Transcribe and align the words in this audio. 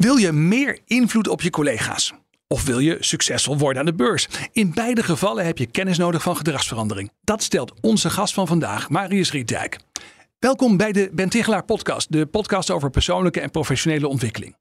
Wil 0.00 0.16
je 0.16 0.32
meer 0.32 0.78
invloed 0.86 1.28
op 1.28 1.40
je 1.40 1.50
collega's? 1.50 2.12
Of 2.48 2.64
wil 2.64 2.78
je 2.78 2.96
succesvol 3.00 3.58
worden 3.58 3.78
aan 3.78 3.86
de 3.86 3.94
beurs? 3.94 4.28
In 4.52 4.72
beide 4.74 5.02
gevallen 5.02 5.44
heb 5.44 5.58
je 5.58 5.66
kennis 5.66 5.98
nodig 5.98 6.22
van 6.22 6.36
gedragsverandering. 6.36 7.10
Dat 7.22 7.42
stelt 7.42 7.72
onze 7.80 8.10
gast 8.10 8.34
van 8.34 8.46
vandaag, 8.46 8.88
Marius 8.88 9.32
Rietdijk. 9.32 9.78
Welkom 10.38 10.76
bij 10.76 10.92
de 10.92 11.10
Ben 11.12 11.64
podcast, 11.64 12.12
de 12.12 12.26
podcast 12.26 12.70
over 12.70 12.90
persoonlijke 12.90 13.40
en 13.40 13.50
professionele 13.50 14.08
ontwikkeling. 14.08 14.56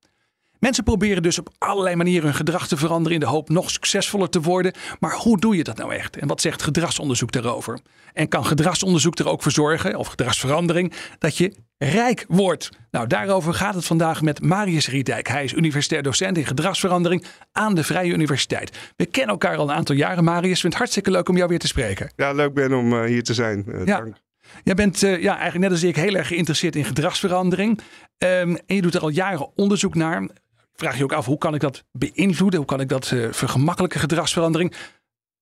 Mensen 0.60 0.84
proberen 0.84 1.24
dus 1.24 1.40
op 1.40 1.50
allerlei 1.58 1.96
manieren 1.96 2.24
hun 2.24 2.34
gedrag 2.34 2.68
te 2.68 2.78
veranderen 2.78 3.14
in 3.14 3.20
de 3.20 3.26
hoop 3.26 3.50
nog 3.50 3.70
succesvoller 3.70 4.30
te 4.30 4.42
worden. 4.42 4.74
Maar 5.00 5.14
hoe 5.14 5.40
doe 5.40 5.56
je 5.56 5.64
dat 5.64 5.78
nou 5.78 5.94
echt? 5.94 6.18
En 6.18 6.28
wat 6.28 6.42
zegt 6.42 6.62
gedragsonderzoek 6.62 7.32
daarover? 7.32 7.80
En 8.14 8.28
kan 8.28 8.46
gedragsonderzoek 8.46 9.20
er 9.20 9.28
ook 9.28 9.42
voor 9.42 9.52
zorgen, 9.52 9.96
of 9.96 10.08
gedragsverandering, 10.08 10.94
dat 11.18 11.38
je 11.38 11.54
rijk 11.78 12.26
wordt? 12.28 12.70
Nou, 12.92 13.08
daarover 13.08 13.54
gaat 13.54 13.76
het 13.76 13.86
vandaag 13.86 14.22
met 14.22 14.42
Marius 14.42 14.88
Riedijk. 14.88 15.28
Hij 15.28 15.44
is 15.44 15.54
universitair 15.54 16.04
docent 16.04 16.38
in 16.38 16.46
gedragsverandering 16.46 17.26
aan 17.52 17.76
de 17.76 17.84
Vrije 17.84 18.14
Universiteit. 18.14 18.94
We 18.96 19.06
kennen 19.06 19.32
elkaar 19.32 19.58
al 19.58 19.70
een 19.70 19.76
aantal 19.76 19.96
jaren, 19.96 20.24
Marius. 20.24 20.52
Ik 20.52 20.60
vind 20.60 20.74
het 20.74 20.82
hartstikke 20.82 21.12
leuk 21.12 21.30
om 21.30 21.38
jou 21.38 21.50
weer 21.50 21.60
te 21.60 21.68
spreken. 21.68 22.12
Ja, 22.16 22.32
leuk 22.32 22.54
ben 22.54 22.74
om 22.74 22.94
uh, 22.94 23.04
hier 23.04 23.24
te 23.24 23.34
zijn. 23.34 23.64
Uh, 23.68 23.86
ja. 23.86 23.98
Dank. 23.98 24.16
Jij 24.64 24.76
bent 24.76 25.04
uh, 25.04 25.22
ja, 25.22 25.32
eigenlijk 25.32 25.64
net 25.64 25.72
als 25.72 25.84
ik 25.84 25.96
heel 25.96 26.16
erg 26.16 26.28
geïnteresseerd 26.28 26.76
in 26.76 26.86
gedragsverandering. 26.86 27.80
Um, 28.18 28.58
en 28.66 28.76
je 28.76 28.82
doet 28.82 28.96
er 28.96 29.02
al 29.02 29.10
jaren 29.10 29.58
onderzoek 29.58 29.96
naar 29.96 30.28
vraag 30.80 30.98
je 30.98 31.04
ook 31.04 31.14
af 31.14 31.26
hoe 31.26 31.38
kan 31.38 31.54
ik 31.54 31.62
dat 31.62 31.84
beïnvloeden? 31.92 32.60
Hoe 32.60 32.68
kan 32.68 32.80
ik 32.80 32.90
dat 32.90 33.12
uh, 33.12 33.28
vergemakkelijken 33.32 34.00
gedragsverandering? 34.00 34.74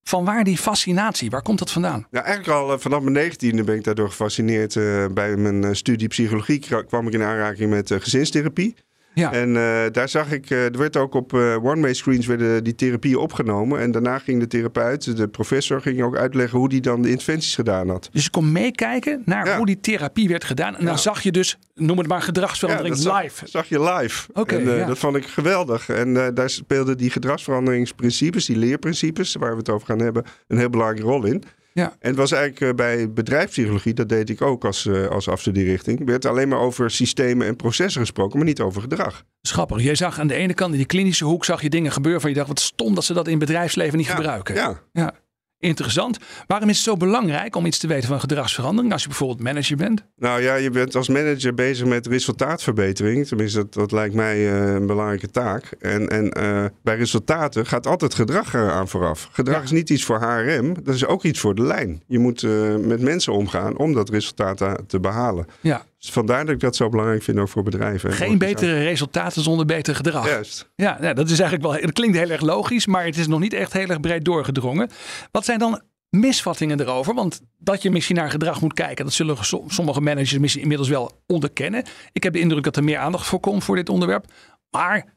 Van 0.04 0.26
waar 0.26 0.44
die 0.44 0.58
fascinatie? 0.58 1.30
Waar 1.30 1.42
komt 1.42 1.60
dat 1.60 1.72
vandaan? 1.72 2.08
Ja, 2.12 2.24
eigenlijk 2.24 2.58
al 2.58 2.74
uh, 2.74 2.80
vanaf 2.80 3.02
mijn 3.02 3.14
negentiende 3.14 3.64
ben 3.64 3.76
ik 3.76 3.84
daardoor 3.84 4.10
gefascineerd. 4.10 4.76
Uh, 4.76 5.06
bij 5.08 5.38
mijn 5.38 5.76
studie 5.76 6.08
psychologie 6.08 6.60
kwam 6.88 7.08
ik 7.08 7.14
in 7.14 7.24
aanraking 7.24 7.70
met 7.70 7.92
gezinstherapie. 8.00 8.76
Ja. 9.18 9.32
En 9.32 9.50
uh, 9.50 9.82
daar 9.92 10.10
zag 10.10 10.32
ik, 10.32 10.50
uh, 10.50 10.66
er 10.66 10.78
werd 10.78 10.98
ook 10.98 11.14
op 11.14 11.34
uh, 11.34 11.64
one-way 11.64 11.94
screens 11.94 12.26
werden 12.26 12.64
die 12.64 12.76
therapieën 12.76 13.18
opgenomen. 13.18 13.80
En 13.80 13.92
daarna 13.92 14.20
ging 14.20 14.40
de 14.40 14.48
therapeut, 14.48 15.18
de 15.18 15.28
professor, 15.28 15.82
ging 15.82 16.02
ook 16.02 16.18
uitleggen 16.18 16.60
hoe 16.60 16.70
die 16.70 16.82
dan 16.82 17.02
de 17.02 17.10
interventies 17.10 17.56
gedaan 17.56 17.90
had. 17.90 18.10
Dus 18.12 18.24
je 18.24 18.30
kon 18.30 18.52
meekijken 18.52 19.22
naar 19.26 19.46
ja. 19.46 19.58
hoe 19.58 19.66
die 19.66 19.80
therapie 19.80 20.28
werd 20.28 20.44
gedaan. 20.44 20.76
En 20.76 20.82
ja. 20.82 20.88
dan 20.88 21.00
zag 21.00 21.22
je 21.22 21.32
dus, 21.32 21.58
noem 21.76 21.98
het 21.98 22.08
maar 22.08 22.22
gedragsverandering 22.22 22.96
live. 22.96 23.48
Zag 23.48 23.70
je 23.70 23.84
live. 23.84 24.28
Oké. 24.34 24.56
Okay, 24.56 24.86
dat 24.86 24.98
vond 24.98 25.16
ik 25.16 25.26
geweldig. 25.26 25.90
En 25.90 26.34
daar 26.34 26.50
speelden 26.50 26.98
die 26.98 27.10
gedragsveranderingsprincipes, 27.10 28.46
die 28.46 28.58
leerprincipes, 28.58 29.36
waar 29.36 29.52
we 29.52 29.58
het 29.58 29.70
over 29.70 29.88
gaan 29.88 30.00
hebben, 30.00 30.24
een 30.48 30.58
heel 30.58 30.70
belangrijke 30.70 31.08
rol 31.08 31.26
in. 31.26 31.44
Ja. 31.78 31.96
En 32.00 32.10
het 32.10 32.16
was 32.16 32.32
eigenlijk 32.32 32.62
uh, 32.62 32.76
bij 32.76 33.12
bedrijfspsychologie, 33.12 33.94
dat 33.94 34.10
deed 34.10 34.30
ik 34.30 34.42
ook 34.42 34.66
als, 34.66 34.86
uh, 34.86 35.08
als 35.08 35.30
afstudierichting, 35.30 36.06
werd 36.06 36.26
alleen 36.26 36.48
maar 36.48 36.60
over 36.60 36.92
systemen 36.92 37.48
en 37.48 37.56
processen 37.56 38.02
gesproken, 38.02 38.38
maar 38.38 38.48
niet 38.48 38.62
over 38.62 38.82
gedrag. 38.82 39.24
Schappig. 39.42 39.82
Jij 39.82 39.96
zag 39.96 40.20
aan 40.20 40.28
de 40.28 40.34
ene 40.34 40.54
kant 40.54 40.72
in 40.72 40.78
die 40.78 40.88
klinische 40.88 41.26
hoek 41.26 41.46
zag 41.46 41.62
je 41.62 41.70
dingen 41.70 41.92
gebeuren 41.92 42.22
van 42.22 42.30
je 42.30 42.36
dacht, 42.36 42.48
wat 42.48 42.60
stom 42.60 42.96
dat 42.96 43.04
ze 43.04 43.14
dat 43.14 43.28
in 43.28 43.40
bedrijfsleven 43.40 43.98
niet 43.98 44.08
ja, 44.08 44.16
gebruiken. 44.16 44.56
Ja. 44.56 44.82
ja. 44.92 45.14
Interessant. 45.60 46.18
Waarom 46.48 46.70
is 46.70 46.76
het 46.76 46.86
zo 46.86 46.98
belangrijk 46.98 47.56
om 47.56 47.66
iets 47.66 47.78
te 47.78 47.88
weten 47.88 48.08
van 48.08 48.20
gedragsverandering 48.20 48.94
als 48.94 49.02
je 49.02 49.08
bijvoorbeeld 49.08 49.42
manager 49.42 49.78
bent? 49.78 50.06
Nou 50.16 50.42
ja, 50.42 50.56
je 50.56 50.70
bent 50.70 50.96
als 50.96 51.08
manager 51.08 51.54
bezig 51.54 51.88
met 51.88 52.08
resultaatverbetering. 52.08 53.28
Tenminste, 53.28 53.58
dat, 53.58 53.74
dat 53.74 53.92
lijkt 53.92 54.16
mij 54.16 54.38
uh, 54.38 54.74
een 54.74 54.86
belangrijke 54.86 55.30
taak. 55.30 55.72
En, 55.80 56.08
en 56.08 56.38
uh, 56.38 56.66
bij 56.84 56.96
resultaten 56.96 57.66
gaat 57.66 57.88
altijd 57.88 58.14
gedrag 58.14 58.56
aan 58.56 58.88
vooraf. 58.88 59.30
Gedrag 59.32 59.58
ja. 59.58 59.64
is 59.64 59.72
niet 59.72 59.90
iets 59.90 60.04
voor 60.04 60.20
HRM, 60.20 60.74
dat 60.84 60.96
is 60.96 61.06
ook 61.06 61.24
iets 61.24 61.40
voor 61.40 61.56
de 61.56 61.64
lijn. 61.64 62.04
Je 62.08 62.20
moet 62.20 62.42
uh, 62.42 62.76
met 62.76 63.02
mensen 63.02 63.34
omgaan 63.34 63.78
om 63.78 63.94
dat 63.94 64.10
resultaat 64.10 64.58
te, 64.58 64.80
te 64.88 65.00
behalen. 65.00 65.46
Ja. 65.62 65.86
Dus 65.98 66.12
vandaar 66.12 66.46
dat 66.46 66.54
ik 66.54 66.60
dat 66.60 66.76
zo 66.76 66.90
belangrijk 66.90 67.24
vind 67.24 67.38
ook 67.38 67.50
voor 67.50 67.64
bedrijven. 67.64 68.14
Geen 68.14 68.38
betere 68.38 68.84
resultaten 68.84 69.42
zonder 69.42 69.66
beter 69.66 69.96
gedrag. 69.96 70.28
Juist. 70.28 70.72
Ja, 70.76 70.98
ja, 71.02 71.14
dat 71.14 71.30
is 71.30 71.40
eigenlijk 71.40 71.72
wel. 71.72 71.82
Dat 71.82 71.94
klinkt 71.94 72.18
heel 72.18 72.30
erg 72.30 72.42
logisch, 72.42 72.86
maar 72.86 73.06
het 73.06 73.18
is 73.18 73.28
nog 73.28 73.40
niet 73.40 73.54
echt 73.54 73.74
heel 73.74 73.88
erg 73.88 74.00
breed 74.00 74.26
doorgedrongen. 74.26 74.90
Wat 75.32 75.46
zijn 75.46 75.60
dan 75.60 75.82
misvattingen 76.10 76.80
erover? 76.80 77.14
Want 77.14 77.42
dat 77.58 77.82
je 77.82 77.92
misschien 77.92 78.16
naar 78.16 78.30
gedrag 78.30 78.62
moet 78.62 78.74
kijken, 78.74 79.06
dat 79.06 79.14
zullen 79.14 79.38
sommige 79.68 80.02
managers 80.02 80.38
misschien 80.38 80.62
inmiddels 80.62 80.90
wel 80.90 81.22
onderkennen. 81.28 81.84
Ik 82.12 82.24
heb 82.24 82.34
de 82.34 82.40
indruk 82.40 82.64
dat 82.64 82.76
er 82.76 82.84
meer 82.84 82.98
aandacht 82.98 83.28
voor 83.28 83.40
komt 83.40 83.64
voor 83.64 83.76
dit 83.76 83.90
onderwerp. 83.90 84.26
Maar 84.70 85.17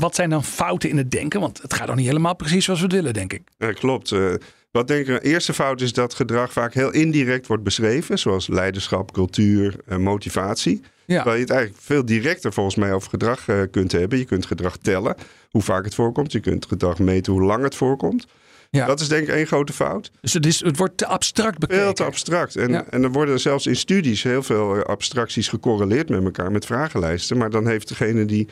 wat 0.00 0.14
zijn 0.14 0.30
dan 0.30 0.44
fouten 0.44 0.88
in 0.88 0.96
het 0.96 1.10
denken? 1.10 1.40
Want 1.40 1.62
het 1.62 1.74
gaat 1.74 1.86
nog 1.86 1.96
niet 1.96 2.06
helemaal 2.06 2.36
precies 2.36 2.64
zoals 2.64 2.80
we 2.80 2.86
het 2.86 2.94
willen, 2.94 3.12
denk 3.12 3.32
ik. 3.32 3.42
Ja, 3.58 3.72
klopt. 3.72 4.10
Uh, 4.10 4.34
wat 4.70 4.88
denk 4.88 5.06
ik, 5.06 5.22
eerste 5.22 5.54
fout 5.54 5.80
is 5.80 5.92
dat 5.92 6.14
gedrag 6.14 6.52
vaak 6.52 6.74
heel 6.74 6.90
indirect 6.90 7.46
wordt 7.46 7.62
beschreven, 7.62 8.18
zoals 8.18 8.48
leiderschap, 8.48 9.12
cultuur, 9.12 9.74
uh, 9.88 9.96
motivatie. 9.96 10.80
Ja. 11.04 11.16
Terwijl 11.16 11.36
je 11.36 11.42
het 11.42 11.52
eigenlijk 11.52 11.82
veel 11.82 12.04
directer 12.04 12.52
volgens 12.52 12.76
mij 12.76 12.92
over 12.92 13.10
gedrag 13.10 13.48
uh, 13.48 13.60
kunt 13.70 13.92
hebben. 13.92 14.18
Je 14.18 14.24
kunt 14.24 14.46
gedrag 14.46 14.76
tellen, 14.76 15.14
hoe 15.50 15.62
vaak 15.62 15.84
het 15.84 15.94
voorkomt. 15.94 16.32
Je 16.32 16.40
kunt 16.40 16.66
gedrag 16.66 16.98
meten, 16.98 17.32
hoe 17.32 17.42
lang 17.42 17.62
het 17.62 17.74
voorkomt. 17.74 18.26
Ja. 18.70 18.86
Dat 18.86 19.00
is 19.00 19.08
denk 19.08 19.22
ik 19.22 19.34
één 19.34 19.46
grote 19.46 19.72
fout. 19.72 20.10
Dus 20.20 20.32
het, 20.32 20.46
is, 20.46 20.64
het 20.64 20.76
wordt 20.76 20.96
te 20.96 21.06
abstract 21.06 21.58
bekeken. 21.58 21.82
Heel 21.82 21.92
te 21.92 22.04
abstract. 22.04 22.56
En, 22.56 22.70
ja. 22.70 22.84
en 22.90 23.02
er 23.02 23.12
worden 23.12 23.40
zelfs 23.40 23.66
in 23.66 23.76
studies 23.76 24.22
heel 24.22 24.42
veel 24.42 24.82
abstracties 24.82 25.48
gecorreleerd 25.48 26.08
met 26.08 26.24
elkaar, 26.24 26.52
met 26.52 26.66
vragenlijsten. 26.66 27.36
Maar 27.36 27.50
dan 27.50 27.66
heeft 27.66 27.88
degene 27.88 28.24
die 28.24 28.48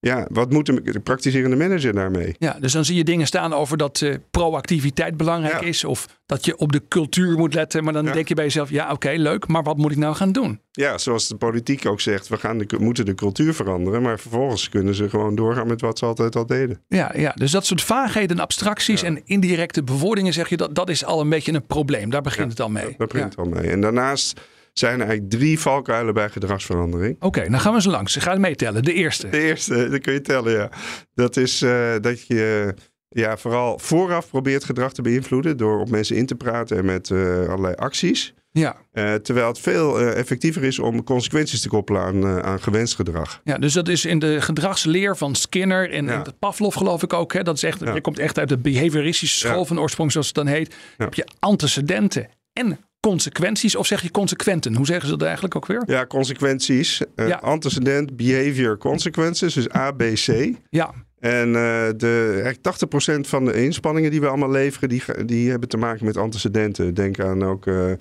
ja, 0.00 0.26
wat 0.30 0.50
moet 0.50 0.66
de 0.66 1.00
praktiserende 1.00 1.56
manager 1.56 1.92
daarmee? 1.92 2.34
Ja, 2.38 2.56
dus 2.60 2.72
dan 2.72 2.84
zie 2.84 2.96
je 2.96 3.04
dingen 3.04 3.26
staan 3.26 3.52
over 3.52 3.76
dat 3.76 4.00
uh, 4.00 4.14
proactiviteit 4.30 5.16
belangrijk 5.16 5.60
ja. 5.60 5.66
is. 5.66 5.84
Of 5.84 6.06
dat 6.26 6.44
je 6.44 6.56
op 6.56 6.72
de 6.72 6.82
cultuur 6.88 7.38
moet 7.38 7.54
letten. 7.54 7.84
Maar 7.84 7.92
dan 7.92 8.04
ja. 8.04 8.12
denk 8.12 8.28
je 8.28 8.34
bij 8.34 8.44
jezelf, 8.44 8.70
ja 8.70 8.84
oké, 8.84 8.92
okay, 8.92 9.16
leuk. 9.16 9.46
Maar 9.46 9.62
wat 9.62 9.76
moet 9.76 9.90
ik 9.90 9.96
nou 9.96 10.14
gaan 10.14 10.32
doen? 10.32 10.60
Ja, 10.70 10.98
zoals 10.98 11.28
de 11.28 11.36
politiek 11.36 11.86
ook 11.86 12.00
zegt, 12.00 12.28
we 12.28 12.36
gaan 12.36 12.58
de, 12.58 12.76
moeten 12.78 13.06
de 13.06 13.14
cultuur 13.14 13.54
veranderen. 13.54 14.02
Maar 14.02 14.18
vervolgens 14.18 14.68
kunnen 14.68 14.94
ze 14.94 15.08
gewoon 15.08 15.34
doorgaan 15.34 15.66
met 15.66 15.80
wat 15.80 15.98
ze 15.98 16.04
altijd 16.04 16.36
al 16.36 16.46
deden. 16.46 16.80
Ja, 16.88 17.12
ja 17.16 17.32
dus 17.34 17.50
dat 17.50 17.66
soort 17.66 17.82
vaagheden 17.82 18.36
en 18.36 18.42
abstracties 18.42 19.02
en 19.02 19.26
indirecte 19.26 19.82
bewoordingen 19.82 20.32
zeg 20.32 20.48
je, 20.48 20.56
dat, 20.56 20.74
dat 20.74 20.88
is 20.88 21.04
al 21.04 21.20
een 21.20 21.28
beetje 21.28 21.52
een 21.52 21.66
probleem. 21.66 22.10
Daar 22.10 22.22
begint 22.22 22.50
het 22.50 22.60
al 22.60 22.68
mee. 22.68 22.94
Daar 22.98 23.06
begint 23.06 23.24
het 23.24 23.38
al 23.38 23.48
mee. 23.48 23.70
En 23.70 23.80
daarnaast 23.80 24.40
zijn 24.78 25.00
er 25.00 25.06
eigenlijk 25.06 25.30
drie 25.30 25.60
valkuilen 25.60 26.14
bij 26.14 26.28
gedragsverandering. 26.28 27.14
Oké, 27.14 27.26
okay, 27.26 27.48
dan 27.48 27.60
gaan 27.60 27.74
we 27.74 27.80
ze 27.80 27.90
langs. 27.90 28.16
Ga 28.16 28.30
het 28.30 28.40
meetellen. 28.40 28.82
De 28.82 28.92
eerste. 28.92 29.28
De 29.28 29.40
eerste, 29.40 29.88
dat 29.88 30.00
kun 30.00 30.12
je 30.12 30.20
tellen, 30.20 30.52
ja. 30.52 30.70
Dat 31.14 31.36
is 31.36 31.62
uh, 31.62 31.94
dat 32.00 32.26
je 32.26 32.74
ja, 33.08 33.36
vooral 33.36 33.78
vooraf 33.78 34.28
probeert 34.28 34.64
gedrag 34.64 34.92
te 34.92 35.02
beïnvloeden 35.02 35.56
door 35.56 35.80
op 35.80 35.90
mensen 35.90 36.16
in 36.16 36.26
te 36.26 36.34
praten 36.34 36.76
en 36.76 36.84
met 36.84 37.08
uh, 37.08 37.48
allerlei 37.48 37.74
acties. 37.74 38.34
Ja. 38.50 38.76
Uh, 38.92 39.14
terwijl 39.14 39.46
het 39.46 39.58
veel 39.58 40.00
uh, 40.00 40.16
effectiever 40.16 40.64
is 40.64 40.78
om 40.78 41.04
consequenties 41.04 41.60
te 41.60 41.68
koppelen 41.68 42.02
aan, 42.02 42.24
uh, 42.24 42.38
aan 42.38 42.60
gewenst 42.60 42.94
gedrag. 42.94 43.40
Ja, 43.44 43.58
dus 43.58 43.72
dat 43.72 43.88
is 43.88 44.04
in 44.04 44.18
de 44.18 44.40
gedragsleer 44.40 45.16
van 45.16 45.34
Skinner 45.34 45.90
en, 45.90 46.04
ja. 46.04 46.24
en 46.24 46.38
Pavlov 46.38 46.76
geloof 46.76 47.02
ik 47.02 47.12
ook. 47.12 47.32
Hè? 47.32 47.42
Dat 47.42 47.56
is 47.56 47.62
echt, 47.62 47.80
ja. 47.80 47.94
Je 47.94 48.00
komt 48.00 48.18
echt 48.18 48.38
uit 48.38 48.48
de 48.48 48.58
behavioristische 48.58 49.38
school 49.38 49.58
ja. 49.58 49.64
van 49.64 49.80
oorsprong 49.80 50.12
zoals 50.12 50.26
het 50.26 50.36
dan 50.36 50.46
heet. 50.46 50.74
heb 50.96 51.14
je 51.14 51.26
antecedenten 51.38 52.28
en 52.52 52.78
consequenties 53.08 53.76
of 53.76 53.86
zeg 53.86 54.02
je 54.02 54.10
consequenten? 54.10 54.74
Hoe 54.74 54.86
zeggen 54.86 55.08
ze 55.08 55.16
dat 55.16 55.22
eigenlijk 55.22 55.56
ook 55.56 55.66
weer? 55.66 55.82
Ja, 55.86 56.06
consequenties. 56.06 57.02
Uh, 57.16 57.28
ja. 57.28 57.36
Antecedent, 57.36 58.16
behavior, 58.16 58.78
consequences. 58.78 59.54
Dus 59.54 59.68
ABC. 59.68 60.54
Ja. 60.70 60.94
En 61.20 61.48
uh, 61.48 61.88
de, 61.96 62.40
eigenlijk 62.44 63.26
80% 63.26 63.28
van 63.28 63.44
de 63.44 63.62
inspanningen 63.62 64.10
die 64.10 64.20
we 64.20 64.28
allemaal 64.28 64.50
leveren, 64.50 64.88
die, 64.88 65.02
die 65.24 65.50
hebben 65.50 65.68
te 65.68 65.76
maken 65.76 66.04
met 66.04 66.16
antecedenten. 66.16 66.94
Denk 66.94 67.20
aan 67.20 67.44
ook... 67.44 67.66
Uh, 67.66 67.92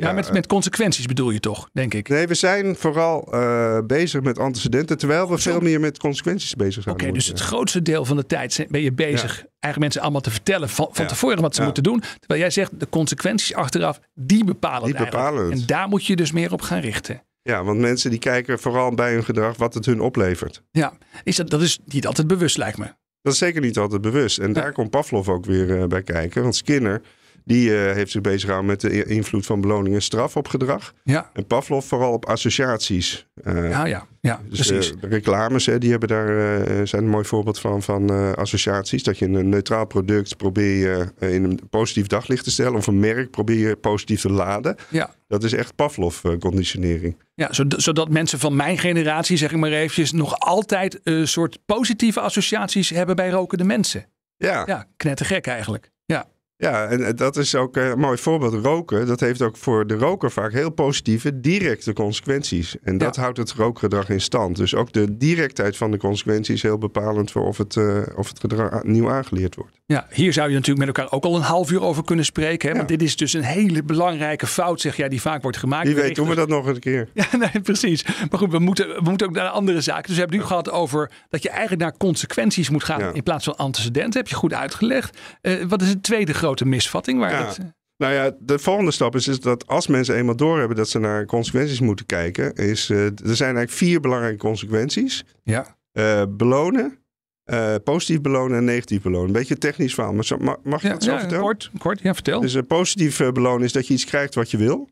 ja, 0.00 0.12
met, 0.12 0.32
met 0.32 0.46
consequenties 0.46 1.06
bedoel 1.06 1.30
je 1.30 1.40
toch, 1.40 1.68
denk 1.72 1.94
ik? 1.94 2.08
Nee, 2.08 2.26
we 2.26 2.34
zijn 2.34 2.76
vooral 2.76 3.34
uh, 3.34 3.78
bezig 3.86 4.22
met 4.22 4.38
antecedenten, 4.38 4.98
terwijl 4.98 5.30
we 5.30 5.38
veel 5.38 5.60
meer 5.60 5.80
met 5.80 5.98
consequenties 5.98 6.54
bezig 6.54 6.82
zijn. 6.82 6.94
Oké, 6.94 7.04
okay, 7.04 7.14
dus 7.14 7.26
het 7.26 7.40
grootste 7.40 7.82
deel 7.82 8.04
van 8.04 8.16
de 8.16 8.26
tijd 8.26 8.66
ben 8.68 8.80
je 8.80 8.92
bezig 8.92 9.36
ja. 9.36 9.46
eigenlijk 9.58 9.78
mensen 9.78 10.00
allemaal 10.00 10.20
te 10.20 10.30
vertellen 10.30 10.68
van, 10.68 10.88
van 10.92 11.04
ja. 11.04 11.10
tevoren 11.10 11.40
wat 11.40 11.54
ze 11.54 11.62
moeten 11.62 11.82
doen. 11.82 12.02
Terwijl 12.18 12.40
jij 12.40 12.50
zegt, 12.50 12.80
de 12.80 12.88
consequenties 12.88 13.54
achteraf, 13.54 14.00
die 14.14 14.44
bepalen 14.44 14.84
die 14.84 15.04
bepalen. 15.04 15.52
En 15.52 15.62
daar 15.66 15.88
moet 15.88 16.06
je 16.06 16.16
dus 16.16 16.32
meer 16.32 16.52
op 16.52 16.62
gaan 16.62 16.80
richten. 16.80 17.22
Ja, 17.42 17.64
want 17.64 17.78
mensen 17.78 18.10
die 18.10 18.18
kijken 18.18 18.58
vooral 18.58 18.94
bij 18.94 19.12
hun 19.12 19.24
gedrag 19.24 19.56
wat 19.56 19.74
het 19.74 19.86
hun 19.86 20.00
oplevert. 20.00 20.62
Ja, 20.70 20.92
is 21.24 21.36
dat, 21.36 21.50
dat 21.50 21.62
is 21.62 21.78
niet 21.84 22.06
altijd 22.06 22.26
bewust 22.26 22.56
lijkt 22.56 22.78
me. 22.78 22.94
Dat 23.22 23.32
is 23.32 23.38
zeker 23.38 23.60
niet 23.60 23.78
altijd 23.78 24.00
bewust. 24.00 24.38
En 24.38 24.52
daar 24.52 24.72
komt 24.72 24.90
Pavlov 24.90 25.28
ook 25.28 25.44
weer 25.44 25.68
uh, 25.68 25.84
bij 25.84 26.02
kijken. 26.02 26.42
Want 26.42 26.56
Skinner 26.56 27.00
Die 27.44 27.70
uh, 27.70 27.92
heeft 27.92 28.10
zich 28.10 28.20
bezig 28.20 28.40
gehouden 28.40 28.70
met 28.70 28.80
de 28.80 29.04
invloed 29.04 29.46
van 29.46 29.60
beloning 29.60 29.94
en 29.94 30.02
straf 30.02 30.36
op 30.36 30.48
gedrag. 30.48 30.94
Ja. 31.04 31.30
En 31.32 31.46
Pavlov 31.46 31.86
vooral 31.86 32.12
op 32.12 32.26
associaties. 32.26 33.26
Uh, 33.44 33.70
ja, 33.70 33.84
ja, 33.84 34.06
ja, 34.20 34.40
dus, 34.48 34.66
precies. 34.66 34.92
de 35.00 35.06
reclames, 35.06 35.66
hè, 35.66 35.78
die 35.78 35.90
hebben 35.90 36.08
daar, 36.08 36.86
zijn 36.86 37.02
een 37.02 37.08
mooi 37.08 37.24
voorbeeld 37.24 37.58
van, 37.58 37.82
van 37.82 38.36
associaties. 38.36 39.02
Dat 39.02 39.18
je 39.18 39.24
een 39.24 39.48
neutraal 39.48 39.86
product 39.86 40.36
probeer 40.36 40.76
je 40.76 41.28
in 41.28 41.44
een 41.44 41.60
positief 41.70 42.06
daglicht 42.06 42.44
te 42.44 42.50
stellen. 42.50 42.74
Of 42.74 42.86
een 42.86 43.00
merk 43.00 43.30
probeer 43.30 43.68
je 43.68 43.76
positief 43.76 44.20
te 44.20 44.30
laden. 44.30 44.76
Ja. 44.88 45.10
Dat 45.28 45.44
is 45.44 45.52
echt 45.52 45.74
Pavlov-conditionering. 45.74 47.16
Ja, 47.34 47.48
zodat 47.76 48.08
mensen 48.08 48.38
van 48.38 48.56
mijn 48.56 48.78
generatie, 48.78 49.36
zeg 49.36 49.52
ik 49.52 49.58
maar 49.58 49.72
eventjes, 49.72 50.12
nog 50.12 50.38
altijd 50.38 51.00
een 51.02 51.28
soort 51.28 51.58
positieve 51.66 52.20
associaties 52.20 52.90
hebben 52.90 53.16
bij 53.16 53.30
rokende 53.30 53.64
mensen. 53.64 54.06
Ja. 54.36 54.62
Ja, 54.66 54.86
knettergek 54.96 55.46
eigenlijk. 55.46 55.90
Ja. 56.04 56.28
Ja, 56.60 56.86
en 56.86 57.16
dat 57.16 57.36
is 57.36 57.54
ook 57.54 57.76
een 57.76 57.98
mooi 57.98 58.18
voorbeeld. 58.18 58.64
Roken, 58.64 59.06
dat 59.06 59.20
heeft 59.20 59.42
ook 59.42 59.56
voor 59.56 59.86
de 59.86 59.94
roker 59.94 60.30
vaak 60.30 60.52
heel 60.52 60.70
positieve, 60.70 61.40
directe 61.40 61.92
consequenties. 61.92 62.76
En 62.82 62.98
dat 62.98 63.16
houdt 63.16 63.38
het 63.38 63.52
rookgedrag 63.52 64.08
in 64.08 64.20
stand. 64.20 64.56
Dus 64.56 64.74
ook 64.74 64.92
de 64.92 65.16
directheid 65.16 65.76
van 65.76 65.90
de 65.90 65.96
consequenties 65.96 66.54
is 66.54 66.62
heel 66.62 66.78
bepalend 66.78 67.30
voor 67.30 67.46
of 67.46 67.58
het, 67.58 67.74
uh, 67.74 67.98
of 68.16 68.28
het 68.28 68.40
gedrag 68.40 68.82
nieuw 68.82 69.10
aangeleerd 69.10 69.54
wordt. 69.54 69.80
Ja, 69.86 70.06
hier 70.10 70.32
zou 70.32 70.48
je 70.48 70.54
natuurlijk 70.54 70.86
met 70.86 70.96
elkaar 70.96 71.12
ook 71.12 71.24
al 71.24 71.36
een 71.36 71.42
half 71.42 71.70
uur 71.70 71.82
over 71.82 72.04
kunnen 72.04 72.24
spreken. 72.24 72.70
Hè? 72.70 72.76
Want 72.76 72.88
dit 72.88 73.02
is 73.02 73.16
dus 73.16 73.32
een 73.32 73.42
hele 73.42 73.82
belangrijke 73.82 74.46
fout, 74.46 74.80
zeg 74.80 74.96
jij, 74.96 75.08
die 75.08 75.20
vaak 75.20 75.42
wordt 75.42 75.56
gemaakt. 75.56 75.86
Wie 75.86 75.94
weet 75.94 76.14
doen 76.14 76.28
we 76.28 76.34
dat 76.34 76.48
nog 76.48 76.66
een 76.66 76.78
keer. 76.78 77.08
Ja, 77.20 77.36
nee, 77.36 77.62
precies. 77.62 78.04
Maar 78.04 78.38
goed, 78.38 78.50
we 78.50 78.58
moeten, 78.58 78.88
we 78.88 79.00
moeten 79.02 79.26
ook 79.26 79.34
naar 79.34 79.48
andere 79.48 79.80
zaken. 79.80 80.02
Dus 80.02 80.14
we 80.14 80.20
hebben 80.20 80.38
nu 80.38 80.44
gehad 80.44 80.70
over 80.70 81.10
dat 81.28 81.42
je 81.42 81.48
eigenlijk 81.48 81.80
naar 81.80 81.96
consequenties 81.96 82.70
moet 82.70 82.84
gaan 82.84 83.14
in 83.14 83.22
plaats 83.22 83.44
van 83.44 83.56
antecedenten. 83.56 84.20
Heb 84.20 84.28
je 84.28 84.34
goed 84.34 84.54
uitgelegd. 84.54 85.18
Uh, 85.42 85.64
wat 85.68 85.82
is 85.82 85.88
het 85.88 86.02
tweede 86.02 86.32
grote 86.32 86.49
misvatting? 86.64 87.18
Waar 87.18 87.30
ja. 87.30 87.46
het, 87.46 87.58
nou 88.00 88.12
ja, 88.12 88.36
de 88.38 88.58
volgende 88.58 88.90
stap 88.90 89.14
is, 89.14 89.28
is, 89.28 89.40
dat 89.40 89.66
als 89.66 89.86
mensen 89.86 90.16
eenmaal 90.16 90.36
doorhebben 90.36 90.76
dat 90.76 90.88
ze 90.88 90.98
naar 90.98 91.26
consequenties 91.26 91.80
moeten 91.80 92.06
kijken, 92.06 92.54
is 92.54 92.90
uh, 92.90 93.04
er 93.04 93.12
zijn 93.16 93.56
eigenlijk 93.56 93.70
vier 93.70 94.00
belangrijke 94.00 94.38
consequenties. 94.38 95.24
Ja. 95.42 95.76
Uh, 95.92 96.22
belonen, 96.28 96.98
uh, 97.44 97.74
positief 97.84 98.20
belonen 98.20 98.58
en 98.58 98.64
negatief 98.64 99.02
belonen. 99.02 99.26
Een 99.26 99.32
beetje 99.32 99.58
technisch 99.58 99.94
verhaal, 99.94 100.12
maar 100.12 100.24
zo, 100.24 100.36
mag, 100.36 100.56
mag 100.62 100.82
je 100.82 100.88
ja, 100.88 100.94
het 100.94 101.02
zo 101.02 101.12
ja, 101.12 101.18
vertellen? 101.18 101.44
Kort, 101.44 101.70
kort, 101.78 102.00
ja, 102.00 102.14
vertel. 102.14 102.40
Dus 102.40 102.54
een 102.54 102.66
positief 102.66 103.16
belonen 103.32 103.64
is 103.64 103.72
dat 103.72 103.86
je 103.86 103.94
iets 103.94 104.04
krijgt 104.04 104.34
wat 104.34 104.50
je 104.50 104.56
wil. 104.56 104.88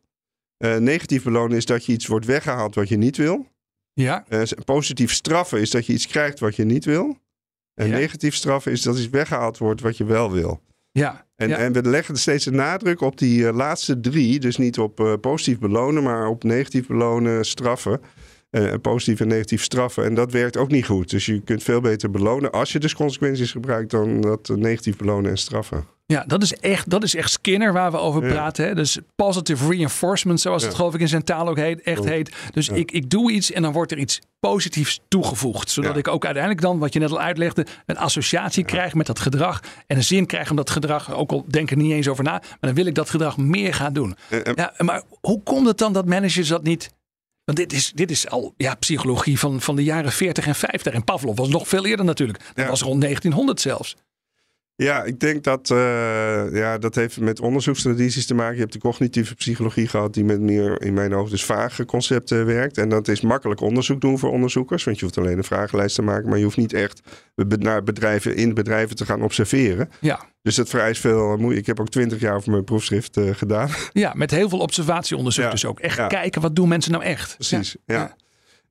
negatief 0.78 1.22
belonen 1.22 1.56
is 1.56 1.66
dat 1.66 1.84
je 1.84 1.92
iets 1.92 2.06
wordt 2.06 2.26
weggehaald 2.26 2.74
wat 2.74 2.88
je 2.88 2.96
niet 2.96 3.16
wil. 3.16 3.46
Ja. 3.92 4.24
positief 4.64 5.12
straffen 5.12 5.60
is 5.60 5.70
dat 5.70 5.86
je 5.86 5.92
iets 5.92 6.06
krijgt 6.06 6.38
wat 6.38 6.56
je 6.56 6.64
niet 6.64 6.84
wil. 6.84 7.16
En 7.74 7.88
Ja. 7.88 7.96
negatief 7.96 8.34
straffen 8.34 8.72
is 8.72 8.82
dat 8.82 8.96
iets 8.98 9.08
weggehaald 9.08 9.58
wordt 9.58 9.80
wat 9.80 9.96
je 9.96 10.04
wel 10.04 10.32
wil. 10.32 10.60
Ja. 10.90 11.26
En, 11.36 11.48
ja. 11.48 11.56
en 11.56 11.72
we 11.72 11.82
leggen 11.82 12.16
steeds 12.16 12.44
de 12.44 12.50
nadruk 12.50 13.00
op 13.00 13.18
die 13.18 13.46
eh, 13.46 13.54
laatste 13.54 14.00
drie. 14.00 14.40
Dus 14.40 14.56
niet 14.56 14.78
op 14.78 15.00
eh, 15.00 15.12
positief 15.20 15.58
belonen, 15.58 16.02
maar 16.02 16.26
op 16.26 16.44
negatief 16.44 16.86
belonen, 16.86 17.44
straffen. 17.44 18.00
Eh, 18.50 18.72
positief 18.82 19.20
en 19.20 19.28
negatief 19.28 19.62
straffen. 19.62 20.04
En 20.04 20.14
dat 20.14 20.32
werkt 20.32 20.56
ook 20.56 20.70
niet 20.70 20.86
goed. 20.86 21.10
Dus 21.10 21.26
je 21.26 21.40
kunt 21.40 21.62
veel 21.62 21.80
beter 21.80 22.10
belonen 22.10 22.50
als 22.52 22.72
je 22.72 22.78
dus 22.78 22.94
consequenties 22.94 23.50
gebruikt 23.50 23.90
dan 23.90 24.20
dat 24.20 24.48
negatief 24.54 24.96
belonen 24.96 25.30
en 25.30 25.38
straffen. 25.38 25.84
Ja, 26.06 26.24
dat 26.26 26.42
is 26.42 26.54
echt, 26.54 26.90
dat 26.90 27.02
is 27.02 27.14
echt 27.14 27.30
Skinner 27.30 27.72
waar 27.72 27.90
we 27.90 27.98
over 27.98 28.22
Ja. 28.26 28.32
praten. 28.32 28.64
Hè? 28.66 28.74
Dus 28.74 28.98
positive 29.16 29.68
reinforcement, 29.68 30.40
zoals 30.40 30.62
het 30.62 30.74
geloof 30.74 30.94
ik 30.94 31.00
in 31.00 31.08
zijn 31.08 31.24
taal 31.24 31.48
ook 31.48 31.56
heet, 31.56 31.80
echt 31.82 32.04
heet. 32.04 32.36
Dus 32.52 32.68
ik, 32.68 32.92
ik 32.92 33.10
doe 33.10 33.32
iets 33.32 33.52
en 33.52 33.62
dan 33.62 33.72
wordt 33.72 33.92
er 33.92 33.98
iets 33.98 34.20
positiefs 34.40 35.00
toegevoegd. 35.08 35.70
Zodat 35.70 35.96
ik 35.96 36.08
ook 36.08 36.24
uiteindelijk 36.24 36.62
dan, 36.64 36.78
wat 36.78 36.92
je 36.92 36.98
net 36.98 37.10
al 37.10 37.20
uitlegde, 37.20 37.66
een 37.86 37.98
associatie 37.98 38.64
krijg 38.64 38.94
met 38.94 39.06
dat 39.06 39.18
gedrag. 39.18 39.60
En 39.86 39.96
een 39.96 40.04
zin 40.04 40.26
krijg 40.26 40.50
om 40.50 40.56
dat 40.56 40.70
gedrag, 40.70 41.12
ook 41.14 41.30
al 41.32 41.44
denk 41.48 41.70
ik 41.70 41.76
er 41.76 41.82
niet 41.82 41.92
eens 41.92 42.08
over 42.08 42.24
na, 42.24 42.30
maar 42.30 42.56
dan 42.60 42.74
wil 42.74 42.86
ik 42.86 42.94
dat 42.94 43.10
gedrag 43.10 43.36
meer 43.36 43.74
gaan 43.74 43.92
doen. 43.92 44.16
En- 44.28 44.44
en- 44.44 44.52
Ja, 44.56 44.72
maar 44.78 45.02
hoe 45.20 45.42
komt 45.42 45.66
het 45.66 45.78
dan 45.78 45.92
dat 45.92 46.06
managers 46.06 46.48
dat 46.48 46.62
niet... 46.62 46.90
Want 47.48 47.60
dit 47.60 47.72
is, 47.72 47.92
dit 47.94 48.10
is 48.10 48.28
al 48.28 48.54
ja, 48.56 48.74
psychologie 48.74 49.38
van, 49.38 49.60
van 49.60 49.76
de 49.76 49.84
jaren 49.84 50.12
40 50.12 50.46
en 50.46 50.54
50. 50.54 50.92
En 50.92 51.04
Pavlov 51.04 51.36
was 51.38 51.48
nog 51.48 51.68
veel 51.68 51.86
eerder 51.86 52.04
natuurlijk. 52.04 52.38
Dat 52.38 52.64
Ja. 52.64 52.70
was 52.70 52.80
rond 52.82 53.00
1900 53.00 53.60
zelfs. 53.60 53.96
Ja, 54.82 55.04
ik 55.04 55.20
denk 55.20 55.44
dat 55.44 55.70
eh, 55.70 56.52
ja, 56.52 56.78
dat 56.78 56.94
heeft 56.94 57.20
met 57.20 57.40
onderzoekstradities 57.40 58.26
te 58.26 58.34
maken. 58.34 58.54
Je 58.54 58.60
hebt 58.60 58.72
de 58.72 58.78
cognitieve 58.78 59.34
psychologie 59.34 59.88
gehad, 59.88 60.14
die 60.14 60.24
met 60.24 60.40
meer 60.40 60.82
in 60.82 60.94
mijn 60.94 61.12
hoofd 61.12 61.30
dus 61.30 61.44
vage 61.44 61.84
concepten 61.84 62.46
werkt. 62.46 62.78
En 62.78 62.88
dat 62.88 63.08
is 63.08 63.20
makkelijk 63.20 63.60
onderzoek 63.60 64.00
doen 64.00 64.18
voor 64.18 64.30
onderzoekers. 64.30 64.84
Want 64.84 64.98
je 64.98 65.04
hoeft 65.04 65.18
alleen 65.18 65.38
een 65.38 65.44
vragenlijst 65.44 65.94
te 65.94 66.02
maken, 66.02 66.28
maar 66.28 66.38
je 66.38 66.44
hoeft 66.44 66.56
niet 66.56 66.72
echt 66.72 67.00
naar 67.34 67.82
bedrijven 67.82 68.36
in 68.36 68.54
bedrijven 68.54 68.96
te 68.96 69.04
gaan 69.04 69.22
observeren. 69.22 69.90
Ja. 70.00 70.24
Dus 70.42 70.54
dat 70.54 70.68
vereist 70.68 71.00
veel 71.00 71.36
moeite. 71.36 71.60
Ik 71.60 71.66
heb 71.66 71.80
ook 71.80 71.88
twintig 71.88 72.20
jaar 72.20 72.34
over 72.34 72.50
mijn 72.50 72.64
proefschrift 72.64 73.16
eh, 73.16 73.34
gedaan. 73.34 73.68
Ja, 73.92 74.12
met 74.14 74.30
heel 74.30 74.48
veel 74.48 74.58
observatieonderzoek 74.58 75.44
Ja, 75.44 75.50
dus 75.50 75.64
ook. 75.64 75.80
Echt 75.80 75.96
ja. 75.96 76.06
kijken, 76.06 76.40
wat 76.40 76.56
doen 76.56 76.68
mensen 76.68 76.92
nou 76.92 77.04
echt? 77.04 77.34
Precies, 77.34 77.76
ja. 77.84 77.94
Ja. 77.94 78.16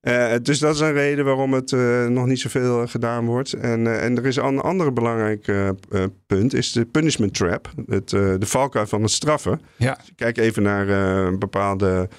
Eh, 0.07 0.33
dus 0.42 0.59
dat 0.59 0.75
is 0.75 0.81
een 0.81 0.94
reden 0.94 1.25
waarom 1.25 1.54
het 1.54 1.71
eh, 1.71 2.06
nog 2.06 2.25
niet 2.25 2.39
zoveel 2.39 2.81
eh, 2.81 2.88
gedaan 2.88 3.25
wordt. 3.25 3.54
En, 3.54 4.01
en 4.01 4.18
er 4.18 4.25
is 4.25 4.36
een 4.36 4.59
ander 4.59 4.94
belangrijk 4.94 5.51
punt, 6.27 6.54
is 6.54 6.71
de 6.71 6.86
punishment 6.86 7.33
trap. 7.33 7.69
Het, 7.88 8.09
de 8.09 8.38
valkuil 8.39 8.88
van 8.88 9.01
het 9.01 9.12
straffen. 9.12 9.62
Ja. 9.75 9.98
Kijk 10.15 10.38
even 10.38 10.63
naar 10.63 11.38
bepaalde 11.38 12.09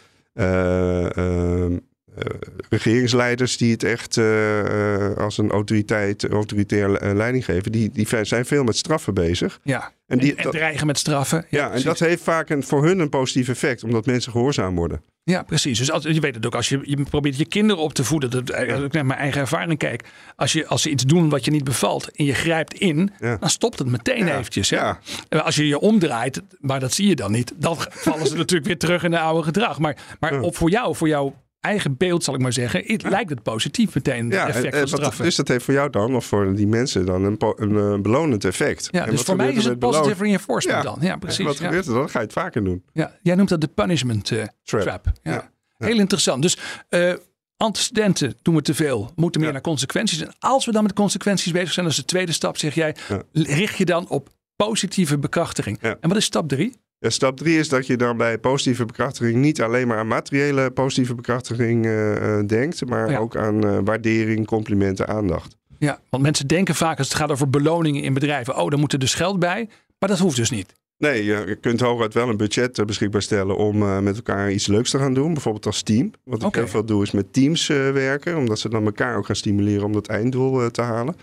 regeringsleiders 2.69 3.57
die 3.57 3.73
het 3.73 3.83
echt 3.83 4.17
eh, 4.17 5.05
eh, 5.11 5.17
als 5.17 5.39
een 5.39 5.51
autoriteit, 5.51 6.29
autoritair 6.29 6.95
eh, 6.95 7.15
leiding 7.15 7.45
geven. 7.45 7.73
Die, 7.73 7.91
die 7.93 8.07
zijn 8.23 8.47
veel 8.47 8.65
met 8.65 8.77
straffen 8.77 9.15
bezig. 9.15 9.61
Ja. 9.63 9.93
En 10.07 10.19
die- 10.19 10.35
en, 10.35 10.43
dat- 10.43 10.53
dreigen 10.53 10.87
met 10.87 10.99
straffen. 10.99 11.47
Ja, 11.51 11.71
en 11.71 11.83
dat 11.83 11.99
heeft 11.99 12.23
vaak 12.23 12.51
een, 12.51 12.63
voor 12.63 12.85
hun 12.85 12.99
een 12.99 13.09
positief 13.09 13.49
effect, 13.49 13.85
omdat 13.85 14.07
mensen 14.07 14.33
gehoorzaam 14.33 14.75
worden. 14.75 15.03
Ja, 15.25 15.43
precies. 15.43 15.79
Dus 15.79 15.91
als, 15.91 16.03
je 16.05 16.21
weet 16.21 16.35
het 16.35 16.47
ook, 16.47 16.55
als 16.55 16.69
je, 16.69 16.81
je 16.83 17.03
probeert 17.03 17.39
je 17.39 17.45
kinderen 17.47 17.83
op 17.83 17.93
te 17.95 18.05
voeden, 18.05 18.31
dat, 18.31 18.55
als 18.55 18.83
ik 18.83 18.93
naar 18.93 19.07
mijn 19.07 19.19
eigen 19.21 19.41
ervaring 19.41 19.79
kijk, 19.79 20.05
als, 20.37 20.53
je, 20.53 20.67
als 20.67 20.83
ze 20.83 20.91
iets 20.91 21.05
doen 21.05 21.29
wat 21.29 21.45
je 21.45 21.51
niet 21.51 21.65
bevalt 21.65 22.11
en 22.17 22.25
je 22.25 22.35
grijpt 22.35 22.75
in, 22.75 23.11
Ja. 23.21 23.37
dan 23.37 23.51
stopt 23.51 23.79
het 23.79 23.89
meteen 23.89 24.27
Ja, 24.27 24.39
eventjes. 24.39 24.71
Hè? 24.71 24.77
ja. 24.77 24.99
En 25.29 25.45
Als 25.45 25.57
je 25.57 25.67
je 25.67 25.79
omdraait, 25.79 26.43
maar 26.59 26.81
dat 26.81 26.93
zie 26.93 27.09
je 27.09 27.17
dan 27.17 27.33
niet, 27.33 27.53
dan 27.57 27.77
vallen 28.07 28.27
ze 28.27 28.37
natuurlijk 28.37 28.67
weer 28.67 28.79
terug 28.79 29.03
in 29.05 29.13
het 29.13 29.21
oude 29.21 29.43
gedrag. 29.43 29.79
Maar, 29.79 29.97
maar 30.21 30.41
op 30.41 30.57
voor 30.57 30.71
jou, 30.71 30.97
voor 30.97 31.09
jouw 31.09 31.35
eigen 31.61 31.97
beeld 31.97 32.25
zal 32.25 32.35
ik 32.35 32.41
maar 32.41 32.53
zeggen, 32.53 32.83
het, 32.87 33.03
lijkt 33.03 33.31
het 33.31 33.43
positief 33.43 33.95
meteen, 33.95 34.31
Ja, 34.31 34.49
effect 34.49 34.65
en, 34.65 34.71
van 34.71 34.81
en 34.81 34.89
wat, 34.91 34.99
straffen. 34.99 35.25
dus 35.25 35.37
dat 35.37 35.49
heeft 35.49 35.65
voor 35.65 35.75
jou 35.75 35.91
dan, 35.91 36.15
of 36.17 36.25
voor 36.27 36.55
die 36.55 36.67
mensen 36.67 37.07
dan, 37.07 37.25
een, 37.25 37.37
een, 37.57 37.77
eh, 37.95 38.01
belonend 38.01 38.45
effect. 38.45 38.89
ja, 38.91 39.05
En 39.05 39.11
dus 39.11 39.23
voor 39.23 39.37
mij 39.37 39.53
is 39.53 39.65
het 39.65 39.79
positive 39.79 40.23
reinforcement 40.23 40.83
Ja. 40.83 40.91
dan. 40.91 40.99
Ja, 41.01 41.13
En 41.13 41.19
precies. 41.19 41.45
wat 41.45 41.57
gebeurt 41.61 41.87
er 41.87 41.95
dan? 41.95 42.11
Ga 42.11 42.19
je 42.19 42.25
het 42.25 42.35
vaker 42.35 42.65
doen. 42.65 42.85
Ja, 42.93 43.13
jij 43.23 43.35
noemt 43.35 43.49
dat 43.49 43.61
de 43.61 43.69
punishment 43.69 44.31
eh, 44.31 44.45
trap. 44.63 44.83
Trap. 44.83 45.07
Ja. 45.23 45.51
Heel 45.79 45.99
interessant. 45.99 46.43
Dus 46.43 46.59
eh, 46.89 47.13
antecedenten 47.57 48.35
doen 48.43 48.55
we 48.55 48.63
te 48.63 48.75
veel, 48.75 49.13
moeten 49.17 49.41
meer 49.41 49.53
naar 49.53 49.61
consequenties. 49.61 50.21
En 50.21 50.33
als 50.39 50.67
we 50.67 50.73
dan 50.73 50.83
met 50.83 50.93
consequenties 50.93 51.53
bezig 51.53 51.73
zijn, 51.73 51.87
dat 51.87 51.95
is 51.95 52.01
de 52.01 52.07
tweede 52.09 52.33
stap, 52.33 52.57
zeg 52.57 52.75
jij, 52.75 52.97
richt 53.33 53.77
je 53.79 53.85
dan 53.85 54.09
op 54.09 54.29
positieve 54.57 55.19
bekrachtiging. 55.19 55.79
En 55.81 55.99
wat 56.09 56.17
is 56.17 56.25
stap 56.25 56.49
drie? 56.49 56.77
Ja, 57.01 57.11
stap 57.11 57.37
drie 57.37 57.59
is 57.59 57.69
dat 57.69 57.87
je 57.87 57.97
dan 57.97 58.17
bij 58.17 58.39
positieve 58.39 58.85
bekrachtiging 58.85 59.37
niet 59.37 59.63
alleen 59.63 59.87
maar 59.87 59.99
aan 59.99 60.07
materiële 60.07 60.71
positieve 60.71 61.15
bekrachtiging 61.15 61.85
eh, 61.87 62.39
eh, 62.39 62.47
denkt, 62.47 62.87
maar 62.89 63.11
Ja. 63.11 63.19
ook 63.19 63.37
aan 63.37 63.65
eh, 63.67 63.79
waardering, 63.85 64.47
complimenten, 64.47 65.09
aandacht. 65.09 65.57
Ja, 65.79 66.01
want 66.11 66.23
mensen 66.23 66.47
denken 66.47 66.75
vaak 66.75 66.99
als 66.99 67.09
het 67.09 67.17
gaat 67.17 67.31
over 67.31 67.51
beloningen 67.51 68.03
in 68.03 68.15
bedrijven, 68.15 68.57
oh, 68.57 68.71
daar 68.71 68.79
moet 68.79 68.93
er 68.93 68.99
dus 68.99 69.15
geld 69.15 69.39
bij. 69.39 69.69
Maar 69.99 70.09
dat 70.09 70.19
hoeft 70.19 70.37
dus 70.37 70.51
niet. 70.51 70.75
Nee, 70.97 71.25
je 71.25 71.57
kunt 71.61 71.81
hooguit 71.81 72.15
wel 72.15 72.29
een 72.29 72.37
budget 72.37 72.87
beschikbaar 72.87 73.23
stellen 73.23 73.57
om 73.57 74.03
met 74.03 74.17
elkaar 74.17 74.53
iets 74.53 74.67
leuks 74.67 74.91
te 74.91 74.99
gaan 74.99 75.15
doen. 75.15 75.33
Bijvoorbeeld 75.33 75.67
als 75.67 75.83
team. 75.83 76.11
Wat 76.25 76.43
ik 76.43 76.55
heel 76.55 76.69
veel 76.69 76.85
doe 76.85 77.03
is 77.03 77.11
met 77.11 77.33
teams 77.33 77.67
werken. 77.93 78.37
Omdat 78.37 78.59
ze 78.59 78.69
dan 78.69 78.85
elkaar 78.85 79.17
ook 79.17 79.27
gaan 79.27 79.37
stimuleren 79.37 79.85
om 79.85 79.93
dat 79.93 80.07
einddoel 80.07 80.71
te 80.71 80.83
halen. 80.83 81.17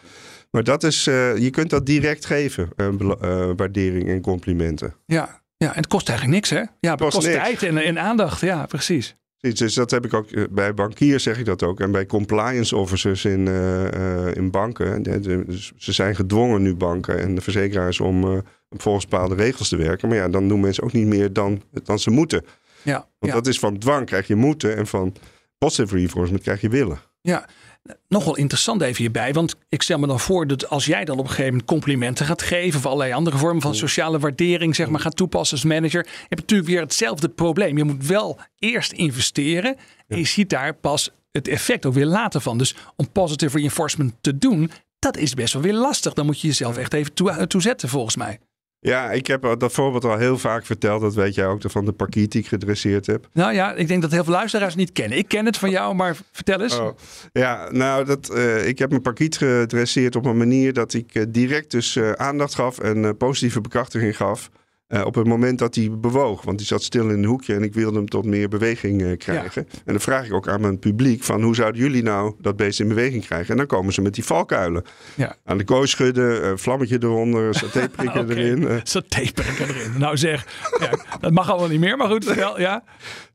Maar 0.51 0.63
dat 0.63 0.83
is, 0.83 1.03
je 1.03 1.49
kunt 1.51 1.69
dat 1.69 1.85
direct 1.85 2.25
geven. 2.25 2.69
waardering 3.55 4.09
en 4.09 4.21
complimenten. 4.21 4.93
Ja. 5.05 5.43
Ja, 5.57 5.69
en 5.69 5.75
het 5.75 5.87
kost 5.87 6.09
eigenlijk 6.09 6.37
niks, 6.37 6.49
hè? 6.49 6.63
Ja, 6.79 6.91
het 6.91 6.99
Kost 6.99 7.21
tijd 7.21 7.63
en, 7.63 7.77
en 7.77 7.99
aandacht. 7.99 8.41
Ja, 8.41 8.65
precies. 8.65 9.15
Dus 9.39 9.73
dat 9.73 9.91
heb 9.91 10.05
ik 10.05 10.13
ook 10.13 10.31
eh, 10.31 10.43
bij 10.51 10.73
bankiers 10.73 11.23
zeg 11.23 11.39
ik 11.39 11.45
dat 11.45 11.63
ook. 11.63 11.79
En 11.79 11.91
bij 11.91 12.05
compliance 12.05 12.75
officers 12.75 13.25
in, 13.25 13.47
eh, 13.47 14.27
eh, 14.27 14.35
in 14.35 14.51
banken. 14.51 15.03
Dus 15.03 15.71
ze 15.77 15.91
zijn 15.91 16.15
gedwongen 16.15 16.61
nu 16.61 16.75
banken 16.75 17.19
en 17.19 17.35
de 17.35 17.41
verzekeraars 17.41 17.99
om 17.99 18.43
volgens 18.69 19.07
bepaalde 19.07 19.35
regels 19.35 19.69
te 19.69 19.77
werken. 19.77 20.07
Maar 20.07 20.17
ja, 20.17 20.29
dan 20.29 20.47
doen 20.47 20.59
mensen 20.59 20.83
ook 20.83 20.93
niet 20.93 21.07
meer 21.07 21.33
dan, 21.33 21.61
dan 21.83 21.99
ze 21.99 22.09
moeten. 22.09 22.45
Ja, 22.81 22.93
Want 22.93 23.31
ja. 23.31 23.33
dat 23.33 23.47
is 23.47 23.59
van 23.59 23.77
dwang 23.77 24.05
krijg 24.05 24.27
je 24.27 24.35
moeten 24.35 24.75
en 24.75 24.87
van 24.87 25.15
positive 25.57 25.95
reinforcement 25.95 26.43
krijg 26.43 26.61
je 26.61 26.69
willen. 26.69 26.99
Ja, 27.21 27.49
nog 28.07 28.23
wel 28.25 28.35
interessant 28.35 28.81
even 28.81 29.01
hierbij. 29.01 29.33
Want 29.33 29.55
ik 29.69 29.81
stel 29.81 29.99
me 29.99 30.07
dan 30.07 30.19
voor 30.19 30.47
dat 30.47 30.69
als 30.69 30.85
jij 30.85 31.05
dan 31.05 31.17
op 31.17 31.23
een 31.23 31.29
gegeven 31.29 31.51
moment 31.51 31.69
complimenten 31.69 32.25
gaat 32.25 32.41
geven. 32.41 32.79
of 32.79 32.85
allerlei 32.85 33.13
andere 33.13 33.37
vormen 33.37 33.61
van 33.61 33.75
sociale 33.75 34.19
waardering, 34.19 34.75
zeg 34.75 34.89
maar, 34.89 34.99
gaat 34.99 35.15
toepassen 35.15 35.57
als 35.57 35.65
manager. 35.65 35.99
heb 36.05 36.29
je 36.29 36.35
natuurlijk 36.35 36.69
weer 36.69 36.81
hetzelfde 36.81 37.29
probleem. 37.29 37.77
Je 37.77 37.83
moet 37.83 38.07
wel 38.07 38.39
eerst 38.59 38.91
investeren. 38.91 39.75
En 40.07 40.17
je 40.17 40.25
ziet 40.25 40.49
daar 40.49 40.73
pas 40.73 41.11
het 41.31 41.47
effect 41.47 41.85
ook 41.85 41.93
weer 41.93 42.05
later 42.05 42.41
van. 42.41 42.57
Dus 42.57 42.75
om 42.95 43.11
positive 43.11 43.57
reinforcement 43.57 44.13
te 44.21 44.37
doen, 44.37 44.71
dat 44.99 45.17
is 45.17 45.33
best 45.33 45.53
wel 45.53 45.61
weer 45.61 45.73
lastig. 45.73 46.13
Dan 46.13 46.25
moet 46.25 46.41
je 46.41 46.47
jezelf 46.47 46.77
echt 46.77 46.93
even 46.93 47.13
toe, 47.13 47.47
toezetten, 47.47 47.89
volgens 47.89 48.15
mij. 48.15 48.39
Ja, 48.85 49.11
ik 49.11 49.27
heb 49.27 49.55
dat 49.57 49.71
voorbeeld 49.71 50.05
al 50.05 50.17
heel 50.17 50.37
vaak 50.37 50.65
verteld. 50.65 51.01
Dat 51.01 51.13
weet 51.13 51.35
jij 51.35 51.47
ook 51.47 51.61
van 51.65 51.85
de 51.85 51.91
parkiet 51.91 52.31
die 52.31 52.41
ik 52.41 52.47
gedresseerd 52.47 53.05
heb. 53.05 53.27
Nou 53.33 53.53
ja, 53.53 53.73
ik 53.73 53.87
denk 53.87 54.01
dat 54.01 54.11
heel 54.11 54.23
veel 54.23 54.33
luisteraars 54.33 54.75
niet 54.75 54.91
kennen. 54.91 55.17
Ik 55.17 55.27
ken 55.27 55.45
het 55.45 55.57
van 55.57 55.69
jou, 55.69 55.95
maar 55.95 56.15
vertel 56.31 56.61
eens. 56.61 56.79
Oh. 56.79 56.97
Ja, 57.31 57.71
nou, 57.71 58.05
dat, 58.05 58.31
uh, 58.33 58.67
ik 58.67 58.79
heb 58.79 58.89
mijn 58.89 59.01
parkiet 59.01 59.37
gedresseerd 59.37 60.15
op 60.15 60.25
een 60.25 60.37
manier 60.37 60.73
dat 60.73 60.93
ik 60.93 61.15
uh, 61.15 61.23
direct 61.29 61.71
dus 61.71 61.95
uh, 61.95 62.11
aandacht 62.11 62.55
gaf 62.55 62.79
en 62.79 63.17
positieve 63.17 63.61
bekrachtiging 63.61 64.17
gaf. 64.17 64.49
Uh, 64.87 65.05
op 65.05 65.15
het 65.15 65.27
moment 65.27 65.59
dat 65.59 65.75
hij 65.75 65.91
bewoog. 65.91 66.41
Want 66.41 66.59
hij 66.59 66.67
zat 66.67 66.83
stil 66.83 67.09
in 67.09 67.17
een 67.17 67.25
hoekje 67.25 67.53
en 67.53 67.63
ik 67.63 67.73
wilde 67.73 67.97
hem 67.97 68.09
tot 68.09 68.25
meer 68.25 68.49
beweging 68.49 69.01
uh, 69.01 69.17
krijgen. 69.17 69.67
En 69.71 69.91
dan 69.93 69.99
vraag 69.99 70.25
ik 70.25 70.33
ook 70.33 70.47
aan 70.47 70.61
mijn 70.61 70.79
publiek 70.79 71.23
van 71.23 71.41
hoe 71.41 71.55
zouden 71.55 71.81
jullie 71.81 72.03
nou 72.03 72.35
dat 72.41 72.55
beest 72.55 72.79
in 72.79 72.87
beweging 72.87 73.25
krijgen? 73.25 73.49
En 73.49 73.57
dan 73.57 73.65
komen 73.65 73.93
ze 73.93 74.01
met 74.01 74.13
die 74.13 74.23
valkuilen. 74.23 74.83
Ja. 75.15 75.35
Aan 75.43 75.57
de 75.57 75.63
kooi 75.63 75.87
schudden, 75.87 76.43
uh, 76.43 76.51
vlammetje 76.55 76.97
eronder, 77.01 77.55
satéprikken 77.55 78.21
okay. 78.25 78.35
erin. 78.35 78.79
Satéprikken 78.83 79.67
erin. 79.67 79.91
Nou 79.97 80.17
zeg, 80.17 80.47
ja, 80.79 81.17
dat 81.19 81.31
mag 81.31 81.49
allemaal 81.49 81.69
niet 81.69 81.79
meer, 81.79 81.97
maar 81.97 82.09
goed. 82.09 82.35
Wel, 82.35 82.59
ja. 82.59 82.83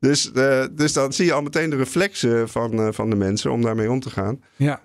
dus, 0.00 0.30
dus 0.73 0.92
dan 0.92 1.12
zie 1.12 1.25
je 1.25 1.33
al 1.33 1.42
meteen 1.42 1.71
de 1.71 1.76
reflexen 1.76 2.49
van, 2.49 2.95
van 2.95 3.11
de 3.11 3.16
mensen 3.16 3.50
om 3.52 3.62
daarmee 3.62 3.90
om 3.90 4.00
te 4.00 4.11
gaan. 4.11 4.40
Ja. 4.57 4.80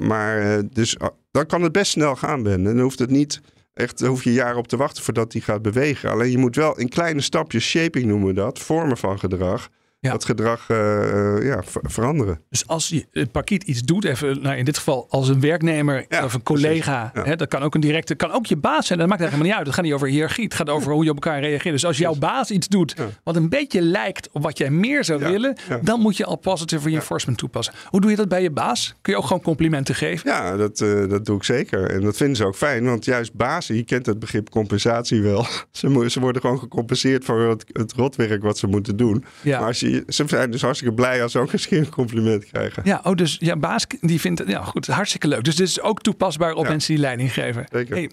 maar 0.00 0.62
dus 0.72 0.96
dan 1.30 1.46
kan 1.46 1.62
het 1.62 1.72
best 1.72 1.90
snel 1.90 2.16
gaan, 2.16 2.42
Ben. 2.42 2.52
En 2.52 2.64
dan 2.64 2.80
hoeft 2.80 2.98
het 2.98 3.10
niet 3.10 3.40
Echt, 3.74 4.00
hoef 4.00 4.24
je 4.24 4.32
jaren 4.32 4.58
op 4.58 4.68
te 4.68 4.76
wachten 4.76 5.02
voordat 5.02 5.32
die 5.32 5.42
gaat 5.42 5.62
bewegen. 5.62 6.10
Alleen 6.10 6.30
je 6.30 6.38
moet 6.38 6.56
wel 6.56 6.78
in 6.78 6.88
kleine 6.88 7.20
stapjes, 7.20 7.68
shaping 7.68 8.06
noemen 8.06 8.28
we 8.28 8.34
dat, 8.34 8.58
vormen 8.58 8.96
van 8.96 9.18
gedrag 9.18 9.68
ja. 10.00 10.10
dat 10.10 10.24
gedrag 10.24 10.68
uh, 10.68 11.42
ja, 11.42 11.62
veranderen. 11.82 12.40
Dus 12.48 12.66
als 12.66 12.88
je 12.88 13.06
het 13.12 13.32
pakiet 13.32 13.62
iets 13.62 13.82
doet, 13.82 14.04
even 14.04 14.42
nou 14.42 14.56
in 14.56 14.64
dit 14.64 14.76
geval 14.76 15.06
als 15.10 15.28
een 15.28 15.40
werknemer 15.40 16.06
of 16.24 16.34
een 16.34 16.42
collega, 16.42 17.10
hè, 17.14 17.36
dat 17.36 17.48
kan 17.48 17.62
ook 17.62 17.74
een 17.74 17.80
directe, 17.80 18.14
kan 18.14 18.32
ook 18.32 18.46
je 18.46 18.56
baas 18.56 18.86
zijn. 18.86 18.98
Dat 18.98 19.08
maakt 19.08 19.20
eigenlijk 19.20 19.50
niet 19.50 19.58
uit. 19.58 19.66
Het 19.66 19.76
gaat 19.76 19.84
niet 19.84 19.94
over 19.94 20.08
hiërarchie, 20.08 20.44
het 20.44 20.54
gaat 20.54 20.68
over 20.68 20.92
hoe 20.92 21.04
je 21.04 21.10
op 21.10 21.24
elkaar 21.24 21.40
reageert. 21.40 21.74
Dus 21.74 21.84
als 21.84 21.98
jouw 21.98 22.14
baas 22.14 22.50
iets 22.50 22.68
doet 22.68 22.94
wat 23.24 23.36
een 23.36 23.48
beetje 23.48 23.82
lijkt 23.82 24.28
op 24.32 24.42
wat 24.42 24.58
jij 24.58 24.70
meer 24.70 25.04
zou 25.04 25.18
willen, 25.18 25.56
dan 25.82 26.00
moet 26.00 26.16
je 26.16 26.24
al 26.24 26.36
positive 26.36 26.88
reinforcement 26.88 27.38
toepassen. 27.38 27.74
Hoe 27.86 28.00
doe 28.00 28.10
je 28.10 28.16
dat 28.16 28.28
bij 28.28 28.42
je 28.42 28.50
baas? 28.50 28.94
Kun 29.02 29.12
je 29.12 29.18
ook 29.18 29.26
gewoon 29.26 29.42
complimenten 29.42 29.94
geven? 29.94 30.30
Ja, 30.30 30.56
dat, 30.56 30.80
uh, 30.80 31.08
dat 31.08 31.24
doe 31.24 31.36
ik 31.36 31.44
zeker. 31.44 31.90
En 31.90 32.00
dat 32.00 32.16
vinden 32.16 32.36
ze 32.36 32.44
ook 32.44 32.56
fijn, 32.56 32.84
want 32.84 33.04
juist 33.04 33.34
bazen, 33.34 33.74
je 33.74 33.84
kent 33.84 34.06
het 34.06 34.18
begrip 34.18 34.50
compensatie 34.50 35.22
wel. 35.22 35.46
ze, 35.70 36.06
ze 36.10 36.20
worden 36.20 36.40
gewoon 36.40 36.58
gecompenseerd 36.58 37.24
voor 37.24 37.40
het, 37.40 37.64
het 37.72 37.92
rotwerk 37.92 38.42
wat 38.42 38.58
ze 38.58 38.66
moeten 38.66 38.96
doen. 38.96 39.24
Maar 39.44 39.64
als 39.64 39.80
je 39.80 39.89
ze 40.08 40.24
zijn 40.26 40.50
dus 40.50 40.62
hartstikke 40.62 40.94
blij 40.94 41.22
als 41.22 41.32
ze 41.32 41.38
ook 41.38 41.52
eens 41.52 41.70
een 41.70 41.88
compliment 41.88 42.44
krijgen. 42.44 42.82
Ja, 42.84 43.00
oh, 43.04 43.14
dus 43.14 43.36
ja, 43.40 43.56
baas 43.56 43.86
die 44.00 44.20
vindt 44.20 44.38
het 44.38 44.48
ja, 44.48 44.62
goed, 44.62 44.86
hartstikke 44.86 45.28
leuk. 45.28 45.44
Dus 45.44 45.56
dit 45.56 45.68
is 45.68 45.80
ook 45.80 46.00
toepasbaar 46.00 46.52
op 46.52 46.68
mensen 46.68 46.94
die 46.94 47.02
leiding 47.02 47.32
geven. 47.32 47.66
Zeker. 47.70 47.94
Hey, 47.94 48.10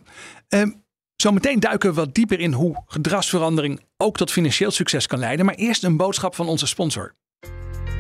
um, 0.62 0.86
Zometeen 1.16 1.60
duiken 1.60 1.90
we 1.90 1.96
wat 1.96 2.14
dieper 2.14 2.40
in 2.40 2.54
hoe 2.54 2.84
gedragsverandering 2.86 3.82
ook 3.98 4.18
tot 4.18 4.32
financieel 4.32 4.72
succes 4.72 5.08
kan 5.08 5.20
leiden. 5.20 5.46
Maar 5.46 5.56
eerst 5.56 5.84
een 5.84 5.98
boodschap 5.98 6.36
van 6.36 6.48
onze 6.48 6.68
sponsor. 6.68 7.14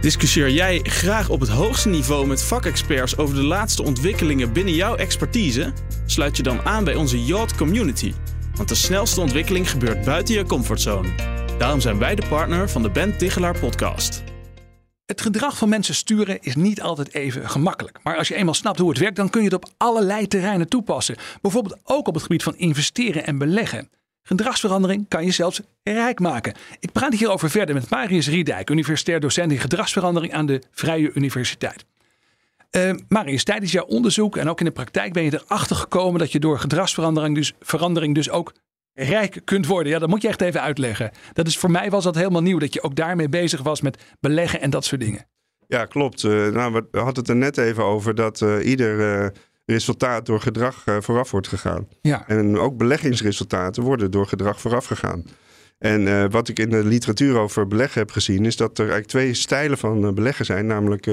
Discussieer 0.01 0.49
jij 0.49 0.79
graag 0.83 1.29
op 1.29 1.39
het 1.39 1.49
hoogste 1.49 1.89
niveau 1.89 2.27
met 2.27 2.43
vakexperts 2.43 3.17
over 3.17 3.35
de 3.35 3.43
laatste 3.43 3.83
ontwikkelingen 3.83 4.53
binnen 4.53 4.73
jouw 4.73 4.95
expertise? 4.95 5.73
Sluit 6.05 6.37
je 6.37 6.43
dan 6.43 6.61
aan 6.61 6.83
bij 6.83 6.95
onze 6.95 7.25
Yacht 7.25 7.55
Community. 7.55 8.13
Want 8.55 8.69
de 8.69 8.75
snelste 8.75 9.21
ontwikkeling 9.21 9.69
gebeurt 9.69 10.05
buiten 10.05 10.35
je 10.35 10.43
comfortzone. 10.43 11.36
Daarom 11.57 11.81
zijn 11.81 11.97
wij 11.97 12.15
de 12.15 12.27
partner 12.29 12.69
van 12.69 12.81
de 12.81 12.89
Ben 12.89 13.17
Tichelaar 13.17 13.59
podcast. 13.59 14.23
Het 15.05 15.21
gedrag 15.21 15.57
van 15.57 15.69
mensen 15.69 15.95
sturen 15.95 16.41
is 16.41 16.55
niet 16.55 16.81
altijd 16.81 17.13
even 17.13 17.49
gemakkelijk. 17.49 17.99
Maar 18.03 18.17
als 18.17 18.27
je 18.27 18.35
eenmaal 18.35 18.53
snapt 18.53 18.79
hoe 18.79 18.89
het 18.89 18.97
werkt, 18.97 19.15
dan 19.15 19.29
kun 19.29 19.41
je 19.41 19.47
het 19.47 19.55
op 19.55 19.69
allerlei 19.77 20.27
terreinen 20.27 20.67
toepassen. 20.67 21.15
Bijvoorbeeld 21.41 21.79
ook 21.83 22.07
op 22.07 22.13
het 22.13 22.23
gebied 22.23 22.43
van 22.43 22.55
investeren 22.57 23.25
en 23.25 23.37
beleggen. 23.37 23.89
Gedragsverandering 24.23 25.07
kan 25.07 25.25
je 25.25 25.31
zelfs 25.31 25.61
rijk 25.83 26.19
maken. 26.19 26.53
Ik 26.79 26.91
praat 26.91 27.13
hierover 27.13 27.49
verder 27.49 27.75
met 27.75 27.89
Marius 27.89 28.27
Riedijk, 28.27 28.69
universitair 28.69 29.19
docent 29.19 29.51
in 29.51 29.59
gedragsverandering 29.59 30.33
aan 30.33 30.45
de 30.45 30.61
Vrije 30.71 31.11
Universiteit. 31.13 31.85
Uh, 32.71 32.91
Marius, 33.07 33.43
tijdens 33.43 33.71
jouw 33.71 33.85
onderzoek 33.85 34.37
en 34.37 34.49
ook 34.49 34.59
in 34.59 34.65
de 34.65 34.71
praktijk 34.71 35.13
ben 35.13 35.23
je 35.23 35.41
erachter 35.45 35.75
gekomen 35.75 36.19
dat 36.19 36.31
je 36.31 36.39
door 36.39 36.59
gedragsverandering 36.59 37.35
dus, 37.35 37.53
verandering 37.59 38.15
dus 38.15 38.29
ook 38.29 38.53
rijk 38.99 39.41
kunt 39.43 39.65
worden. 39.67 39.91
Ja, 39.91 39.99
dat 39.99 40.09
moet 40.09 40.21
je 40.21 40.27
echt 40.27 40.41
even 40.41 40.61
uitleggen. 40.61 41.11
Dat 41.33 41.47
is, 41.47 41.57
voor 41.57 41.71
mij 41.71 41.89
was 41.89 42.03
dat 42.03 42.15
helemaal 42.15 42.41
nieuw, 42.41 42.59
dat 42.59 42.73
je 42.73 42.83
ook 42.83 42.95
daarmee 42.95 43.29
bezig 43.29 43.61
was 43.61 43.81
met 43.81 44.03
beleggen 44.19 44.61
en 44.61 44.69
dat 44.69 44.85
soort 44.85 45.01
dingen. 45.01 45.25
Ja, 45.67 45.85
klopt. 45.85 46.23
Uh, 46.23 46.47
nou, 46.47 46.71
we 46.91 46.97
hadden 46.99 47.15
het 47.15 47.29
er 47.29 47.35
net 47.35 47.57
even 47.57 47.83
over 47.83 48.15
dat 48.15 48.41
uh, 48.41 48.65
ieder 48.65 49.21
uh, 49.21 49.27
resultaat 49.65 50.25
door 50.25 50.41
gedrag 50.41 50.83
vooraf 50.99 51.31
wordt 51.31 51.47
gegaan. 51.47 51.87
Ja. 52.01 52.27
En 52.27 52.57
ook 52.57 52.77
beleggingsresultaten 52.77 53.83
worden 53.83 54.11
door 54.11 54.27
gedrag 54.27 54.61
vooraf 54.61 54.85
gegaan. 54.85 55.25
En 55.77 56.31
wat 56.31 56.47
ik 56.47 56.59
in 56.59 56.69
de 56.69 56.83
literatuur 56.83 57.37
over 57.37 57.67
beleggen 57.67 58.01
heb 58.01 58.11
gezien, 58.11 58.45
is 58.45 58.55
dat 58.55 58.71
er 58.71 58.79
eigenlijk 58.79 59.09
twee 59.09 59.33
stijlen 59.33 59.77
van 59.77 60.13
beleggen 60.13 60.45
zijn, 60.45 60.65
namelijk 60.65 61.05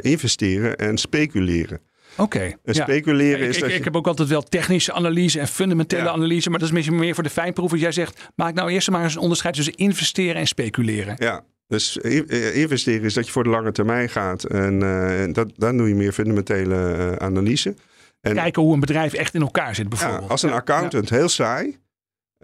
investeren 0.00 0.76
en 0.76 0.98
speculeren. 0.98 1.80
Oké. 2.16 2.52
Speculeren 2.64 3.48
is 3.48 3.56
ik, 3.56 3.62
dat 3.62 3.70
ik, 3.70 3.84
heb 3.84 3.96
ook 3.96 4.06
altijd 4.06 4.28
wel 4.28 4.42
technische 4.42 4.92
analyse 4.92 5.40
en 5.40 5.48
fundamentele 5.48 6.10
analyse, 6.10 6.50
maar 6.50 6.58
dat 6.58 6.68
is 6.68 6.74
misschien 6.74 6.96
meer 6.98 7.14
voor 7.14 7.22
de 7.22 7.30
fijnproeven. 7.30 7.78
Jij 7.78 7.92
zegt, 7.92 8.30
maak 8.34 8.54
nou 8.54 8.70
eerst 8.70 8.90
maar 8.90 9.02
eens 9.02 9.14
een 9.14 9.20
onderscheid 9.20 9.54
tussen 9.54 9.74
investeren 9.74 10.34
en 10.34 10.46
speculeren. 10.46 11.16
Ja, 11.18 11.44
dus 11.68 12.00
eh, 12.00 12.56
investeren 12.56 13.02
is 13.02 13.14
dat 13.14 13.26
je 13.26 13.32
voor 13.32 13.44
de 13.44 13.50
lange 13.50 13.72
termijn 13.72 14.08
gaat. 14.08 14.44
En 14.44 14.80
uh, 14.82 15.34
dat, 15.34 15.52
dan 15.56 15.76
doe 15.76 15.88
je 15.88 15.94
meer 15.94 16.12
fundamentele 16.12 16.96
uh, 16.98 17.12
analyse. 17.12 17.74
En, 18.20 18.34
Kijken 18.34 18.62
hoe 18.62 18.74
een 18.74 18.80
bedrijf 18.80 19.12
echt 19.12 19.34
in 19.34 19.40
elkaar 19.40 19.74
zit 19.74 19.88
bijvoorbeeld. 19.88 20.22
Ja, 20.22 20.28
als 20.28 20.42
een 20.42 20.52
accountant, 20.52 21.10
heel 21.10 21.28
saai. 21.28 21.78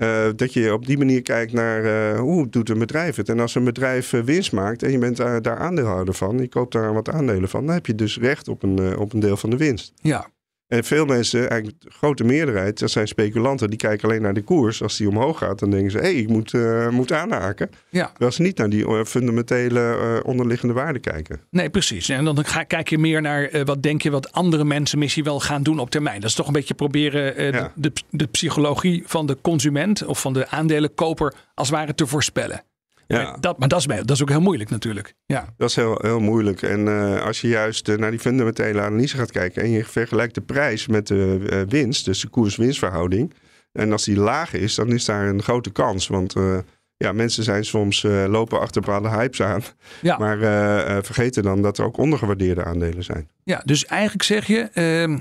Uh, 0.03 0.29
dat 0.37 0.53
je 0.53 0.73
op 0.73 0.87
die 0.87 0.99
manier 0.99 1.23
kijkt 1.23 1.53
naar 1.53 1.85
uh, 1.85 2.21
hoe 2.21 2.49
doet 2.49 2.69
een 2.69 2.79
bedrijf 2.79 3.17
het. 3.17 3.29
En 3.29 3.41
als 3.41 3.55
een 3.55 3.65
bedrijf 3.65 4.13
uh, 4.13 4.23
winst 4.23 4.53
maakt 4.53 4.83
en 4.83 4.91
je 4.91 4.99
bent 4.99 5.17
daar 5.17 5.57
aandeelhouder 5.57 6.15
van, 6.15 6.39
je 6.39 6.49
koopt 6.49 6.73
daar 6.73 6.95
wat 6.95 7.11
aandelen 7.11 7.49
van, 7.49 7.67
dan 7.67 7.75
heb 7.75 7.87
je 7.87 7.95
dus 7.95 8.19
recht 8.19 8.49
op 8.49 8.63
een, 8.63 8.97
op 8.97 9.13
een 9.13 9.21
deel 9.21 9.37
van 9.37 9.51
de 9.51 9.57
winst. 9.57 9.93
Ja. 9.95 10.31
En 10.73 10.85
veel 10.85 11.05
mensen, 11.05 11.51
eigenlijk 11.51 11.83
de 11.83 11.91
grote 11.91 12.25
meerderheid, 12.25 12.79
dat 12.79 12.91
zijn 12.91 13.09
speculanten, 13.09 13.69
die 13.69 13.79
kijken 13.79 14.09
alleen 14.09 14.23
naar 14.23 14.35
de 14.35 14.43
koers. 14.43 14.83
Als 14.83 14.97
die 14.97 15.09
omhoog 15.09 15.39
gaat, 15.39 15.59
dan 15.59 15.71
denken 15.71 15.91
ze, 15.91 15.99
hé, 15.99 16.05
hey, 16.05 16.15
ik 16.15 16.29
moet, 16.29 16.53
uh, 16.53 16.89
moet 16.89 17.13
aanhaken. 17.13 17.71
Ja. 17.89 18.07
Terwijl 18.07 18.33
ze 18.33 18.43
niet 18.43 18.59
naar 18.59 18.69
die 18.69 18.87
eh, 18.87 19.05
fundamentele 19.05 19.81
uh, 19.81 20.29
onderliggende 20.29 20.75
waarden 20.75 21.01
kijken. 21.01 21.41
Nee, 21.51 21.71
precies. 21.71 22.09
En 22.09 22.25
dan 22.25 22.45
ga, 22.45 22.63
kijk 22.63 22.89
je 22.89 22.99
meer 22.99 23.21
naar 23.21 23.55
uh, 23.55 23.63
wat 23.65 23.83
denk 23.83 24.03
je 24.03 24.11
wat 24.11 24.33
andere 24.33 24.65
mensen 24.65 24.99
misschien 24.99 25.25
wel 25.25 25.41
gaan 25.41 25.63
doen 25.63 25.79
op 25.79 25.91
termijn. 25.91 26.21
Dat 26.21 26.31
is 26.31 26.37
toch 26.37 26.47
een 26.47 26.53
beetje 26.53 26.75
proberen 26.75 27.45
ja. 27.45 27.73
de, 27.75 27.91
de, 27.91 28.03
de 28.11 28.27
psychologie 28.27 29.03
van 29.07 29.27
de 29.27 29.37
consument 29.43 30.05
of 30.05 30.21
van 30.21 30.33
de 30.33 30.49
aandelenkoper 30.49 31.35
als 31.55 31.69
het 31.69 31.77
ware 31.77 31.95
te 31.95 32.07
voorspellen. 32.07 32.63
Ja. 33.07 33.37
Dat, 33.41 33.59
maar 33.59 33.69
dat 33.69 33.79
is, 33.79 33.87
dat 33.87 34.11
is 34.11 34.23
ook 34.23 34.29
heel 34.29 34.41
moeilijk 34.41 34.71
natuurlijk. 34.71 35.15
Ja. 35.27 35.55
Dat 35.57 35.69
is 35.69 35.77
heel, 35.77 35.99
heel 36.01 36.21
moeilijk. 36.21 36.63
En 36.63 36.81
uh, 36.81 37.25
als 37.25 37.41
je 37.41 37.49
juist 37.49 37.89
uh, 37.89 37.97
naar 37.97 38.11
die 38.11 38.21
fundamentele 38.21 38.81
analyse 38.81 39.17
gaat 39.17 39.31
kijken 39.31 39.63
en 39.63 39.71
je 39.71 39.85
vergelijkt 39.85 40.35
de 40.35 40.41
prijs 40.41 40.87
met 40.87 41.07
de 41.07 41.39
uh, 41.41 41.61
winst, 41.69 42.05
dus 42.05 42.21
de 42.21 42.29
koers-winstverhouding. 42.29 43.35
En 43.73 43.93
als 43.93 44.05
die 44.05 44.17
laag 44.17 44.53
is, 44.53 44.75
dan 44.75 44.89
is 44.89 45.05
daar 45.05 45.27
een 45.27 45.43
grote 45.43 45.71
kans. 45.71 46.09
Want 46.09 46.35
ja, 46.97 47.13
mensen 47.13 47.45
zijn 47.45 47.65
soms 47.65 48.03
lopen 48.27 48.61
achter 48.61 48.81
bepaalde 48.81 49.09
hypes 49.09 49.43
aan. 49.43 49.63
Ja. 50.03 50.19
Maar 50.23 50.39
vergeten 51.05 51.43
dan 51.43 51.63
dat 51.63 51.79
er 51.79 51.85
ook 51.85 51.97
ondergewaardeerde 51.97 52.65
aandelen 52.65 53.05
zijn. 53.05 53.29
Ja, 53.45 53.63
dus 53.65 53.87
eigenlijk 53.87 54.23
zeg 54.23 54.47
je, 54.47 54.61
ehm, 54.73 55.19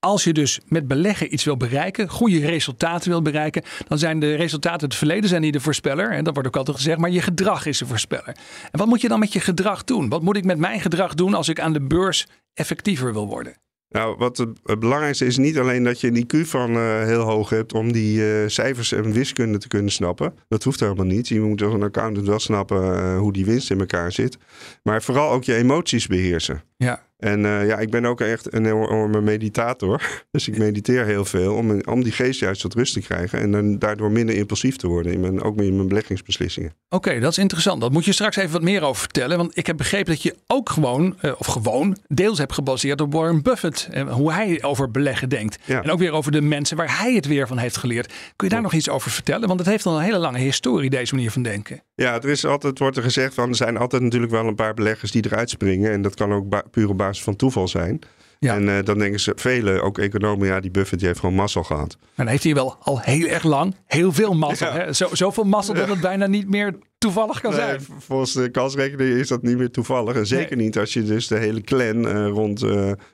als 0.00 0.24
je 0.24 0.32
dus 0.32 0.60
met 0.66 0.88
beleggen 0.88 1.32
iets 1.32 1.44
wil 1.44 1.56
bereiken, 1.56 2.08
goede 2.08 2.46
resultaten 2.46 3.10
wil 3.10 3.22
bereiken, 3.22 3.62
dan 3.88 3.98
zijn 3.98 4.20
de 4.20 4.34
resultaten 4.34 4.88
het 4.88 4.96
verleden 4.96 5.28
zijn 5.28 5.42
niet 5.42 5.52
de 5.52 5.60
voorspeller. 5.60 6.10
En 6.10 6.24
dat 6.24 6.34
wordt 6.34 6.48
ook 6.48 6.56
altijd 6.56 6.76
gezegd, 6.76 6.98
maar 6.98 7.10
je 7.10 7.22
gedrag 7.22 7.66
is 7.66 7.78
de 7.78 7.86
voorspeller. 7.86 8.36
En 8.70 8.78
wat 8.78 8.86
moet 8.86 9.00
je 9.00 9.08
dan 9.08 9.18
met 9.18 9.32
je 9.32 9.40
gedrag 9.40 9.84
doen? 9.84 10.08
Wat 10.08 10.22
moet 10.22 10.36
ik 10.36 10.44
met 10.44 10.58
mijn 10.58 10.80
gedrag 10.80 11.14
doen 11.14 11.34
als 11.34 11.48
ik 11.48 11.60
aan 11.60 11.72
de 11.72 11.86
beurs 11.86 12.26
effectiever 12.54 13.12
wil 13.12 13.26
worden? 13.26 13.56
Nou, 13.88 14.16
wat 14.18 14.36
het, 14.36 14.80
belangrijkste 14.80 15.26
is 15.26 15.36
niet 15.36 15.58
alleen 15.58 15.84
dat 15.84 16.00
je 16.00 16.06
een 16.06 16.24
IQ 16.24 16.46
van 16.46 16.70
uh, 16.70 17.02
heel 17.04 17.20
hoog 17.20 17.50
hebt 17.50 17.72
om 17.72 17.92
die 17.92 18.18
uh, 18.18 18.48
cijfers 18.48 18.92
en 18.92 19.12
wiskunde 19.12 19.58
te 19.58 19.68
kunnen 19.68 19.92
snappen. 19.92 20.34
Dat 20.48 20.62
hoeft 20.62 20.80
helemaal 20.80 21.04
niet. 21.04 21.28
Je 21.28 21.40
moet 21.40 21.62
als 21.62 21.74
een 21.74 21.82
accountant 21.82 22.26
wel 22.26 22.38
snappen 22.38 22.82
uh, 22.82 23.18
hoe 23.18 23.32
die 23.32 23.44
winst 23.44 23.70
in 23.70 23.80
elkaar 23.80 24.12
zit. 24.12 24.38
Maar 24.82 25.02
vooral 25.02 25.30
ook 25.30 25.44
je 25.44 25.54
emoties 25.54 26.06
beheersen. 26.06 26.62
Ja. 26.76 27.07
En 27.18 27.44
uh, 27.44 27.66
ja, 27.66 27.78
ik 27.78 27.90
ben 27.90 28.04
ook 28.04 28.20
echt 28.20 28.52
een 28.54 28.66
enorme 28.66 29.20
meditator. 29.20 30.02
Dus 30.30 30.48
ik 30.48 30.58
mediteer 30.58 31.04
heel 31.04 31.24
veel 31.24 31.54
om, 31.54 31.80
om 31.80 32.02
die 32.02 32.12
geest 32.12 32.40
juist 32.40 32.60
tot 32.60 32.74
rust 32.74 32.92
te 32.92 33.00
krijgen. 33.00 33.40
En 33.40 33.52
dan 33.52 33.78
daardoor 33.78 34.10
minder 34.10 34.34
impulsief 34.34 34.76
te 34.76 34.86
worden, 34.86 35.12
in 35.12 35.20
mijn, 35.20 35.42
ook 35.42 35.56
meer 35.56 35.66
in 35.66 35.76
mijn 35.76 35.88
beleggingsbeslissingen. 35.88 36.72
Oké, 36.88 37.20
dat 37.20 37.30
is 37.30 37.38
interessant. 37.38 37.80
Dat 37.80 37.92
moet 37.92 38.04
je 38.04 38.12
straks 38.12 38.36
even 38.36 38.52
wat 38.52 38.62
meer 38.62 38.82
over 38.82 39.00
vertellen. 39.00 39.36
Want 39.36 39.56
ik 39.56 39.66
heb 39.66 39.76
begrepen 39.76 40.12
dat 40.12 40.22
je 40.22 40.36
ook 40.46 40.70
gewoon, 40.70 41.16
uh, 41.22 41.32
of 41.38 41.46
gewoon, 41.46 41.96
deels 42.06 42.38
hebt 42.38 42.52
gebaseerd 42.52 43.00
op 43.00 43.12
Warren 43.12 43.42
Buffett. 43.42 43.88
En 43.90 44.08
hoe 44.08 44.32
hij 44.32 44.62
over 44.62 44.90
beleggen 44.90 45.28
denkt. 45.28 45.58
Ja. 45.64 45.82
En 45.82 45.90
ook 45.90 45.98
weer 45.98 46.12
over 46.12 46.32
de 46.32 46.40
mensen 46.40 46.76
waar 46.76 46.98
hij 46.98 47.14
het 47.14 47.26
weer 47.26 47.46
van 47.46 47.58
heeft 47.58 47.76
geleerd. 47.76 48.12
Kun 48.36 48.48
je 48.48 48.54
daar 48.54 48.62
nog 48.62 48.72
iets 48.72 48.88
over 48.88 49.10
vertellen? 49.10 49.48
Want 49.48 49.60
het 49.60 49.68
heeft 49.68 49.86
al 49.86 49.96
een 49.96 50.04
hele 50.04 50.18
lange 50.18 50.38
historie, 50.38 50.90
deze 50.90 51.14
manier 51.14 51.30
van 51.30 51.42
denken. 51.42 51.82
Ja, 52.04 52.14
er 52.14 52.28
is 52.28 52.44
altijd, 52.44 52.78
wordt 52.78 52.96
er 52.96 53.02
gezegd 53.02 53.34
van, 53.34 53.48
er 53.48 53.54
zijn 53.54 53.76
altijd 53.76 54.02
natuurlijk 54.02 54.32
wel 54.32 54.46
een 54.46 54.54
paar 54.54 54.74
beleggers 54.74 55.10
die 55.10 55.24
eruit 55.24 55.50
springen. 55.50 55.92
En 55.92 56.02
dat 56.02 56.14
kan 56.14 56.32
ook 56.32 56.70
puur 56.70 56.88
op 56.88 56.98
basis 56.98 57.24
van 57.24 57.36
toeval 57.36 57.68
zijn. 57.68 57.98
Ja. 58.38 58.54
En 58.54 58.84
dan 58.84 58.98
denken 58.98 59.20
ze, 59.20 59.32
velen, 59.36 59.82
ook 59.82 59.98
economen, 59.98 60.46
ja, 60.46 60.60
die 60.60 60.70
Buffett 60.70 60.98
die 60.98 61.08
heeft 61.08 61.20
gewoon 61.20 61.34
mazzel 61.34 61.62
gehad. 61.62 61.96
En 62.00 62.08
dan 62.14 62.26
heeft 62.26 62.44
hij 62.44 62.54
wel 62.54 62.76
al 62.80 63.00
heel 63.00 63.26
erg 63.26 63.42
lang 63.42 63.74
heel 63.86 64.12
veel 64.12 64.34
mazzel. 64.34 64.72
Hè? 64.72 64.92
Zo, 64.92 65.08
zoveel 65.12 65.44
mazzel 65.44 65.74
dat 65.74 65.88
het 65.88 66.00
bijna 66.00 66.26
niet 66.26 66.48
meer 66.48 66.78
toevallig 66.98 67.40
kan 67.40 67.52
zijn. 67.52 67.80
Volgens 67.98 68.32
de 68.32 68.50
kansrekening 68.50 69.18
is 69.18 69.28
dat 69.28 69.42
niet 69.42 69.58
meer 69.58 69.70
toevallig. 69.70 70.16
En 70.16 70.26
zeker 70.26 70.56
niet 70.56 70.78
als 70.78 70.92
je 70.92 71.02
dus 71.02 71.26
de 71.26 71.38
hele 71.38 71.60
clan 71.60 72.06
rond 72.26 72.64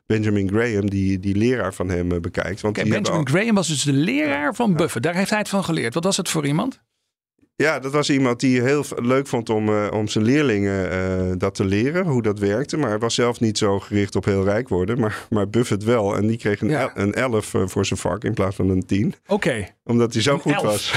Benjamin 0.07 0.49
Graham, 0.49 0.91
die, 0.91 1.21
die 1.21 1.37
leraar 1.37 1.75
van 1.75 1.89
hem, 1.89 2.21
bekijkt. 2.21 2.61
Want 2.61 2.75
Benjamin 2.75 3.29
Graham 3.29 3.55
was 3.55 3.69
dus 3.69 3.83
de 3.83 3.93
leraar 3.93 4.55
van 4.55 4.75
Buffett. 4.75 5.05
Daar 5.05 5.15
heeft 5.15 5.31
hij 5.31 5.39
het 5.39 5.49
van 5.49 5.65
geleerd. 5.65 5.95
Wat 5.95 6.05
was 6.05 6.17
het 6.17 6.29
voor 6.29 6.47
iemand? 6.47 6.81
Ja, 7.57 7.79
dat 7.79 7.93
was 7.93 8.11
iemand 8.11 8.41
die 8.41 8.61
heel 8.61 8.85
leuk 8.97 9.27
vond 9.27 9.51
om, 9.51 9.69
uh, 9.69 9.87
om 9.93 10.09
zijn 10.09 10.25
leerlingen 10.25 10.93
uh, 10.93 11.33
dat 11.39 11.55
te 11.55 11.65
leren, 11.65 12.07
hoe 12.07 12.23
dat 12.23 12.39
werkte. 12.39 12.77
Maar 12.77 12.89
hij 12.89 12.99
was 12.99 13.15
zelf 13.15 13.41
niet 13.41 13.59
zo 13.59 13.81
gericht 13.81 14.17
op 14.17 14.25
heel 14.25 14.45
rijk 14.45 14.69
worden. 14.69 15.01
Maar, 15.01 15.27
maar 15.31 15.49
Buffett 15.49 15.85
wel. 15.85 16.17
En 16.17 16.27
die 16.27 16.37
kreeg 16.37 16.61
een, 16.61 16.69
ja. 16.69 16.91
een 16.95 17.13
11 17.13 17.55
uh, 17.55 17.67
voor 17.67 17.87
zijn 17.87 17.99
vak 17.99 18.25
in 18.25 18.35
plaats 18.35 18.57
van 18.57 18.69
een 18.69 18.87
10. 18.87 19.15
Oké. 19.27 19.69
Omdat 19.85 20.13
hij 20.13 20.23
zo 20.23 20.35
een 20.35 20.41
goed 20.41 20.53
elf. 20.53 20.63
was. 20.63 20.93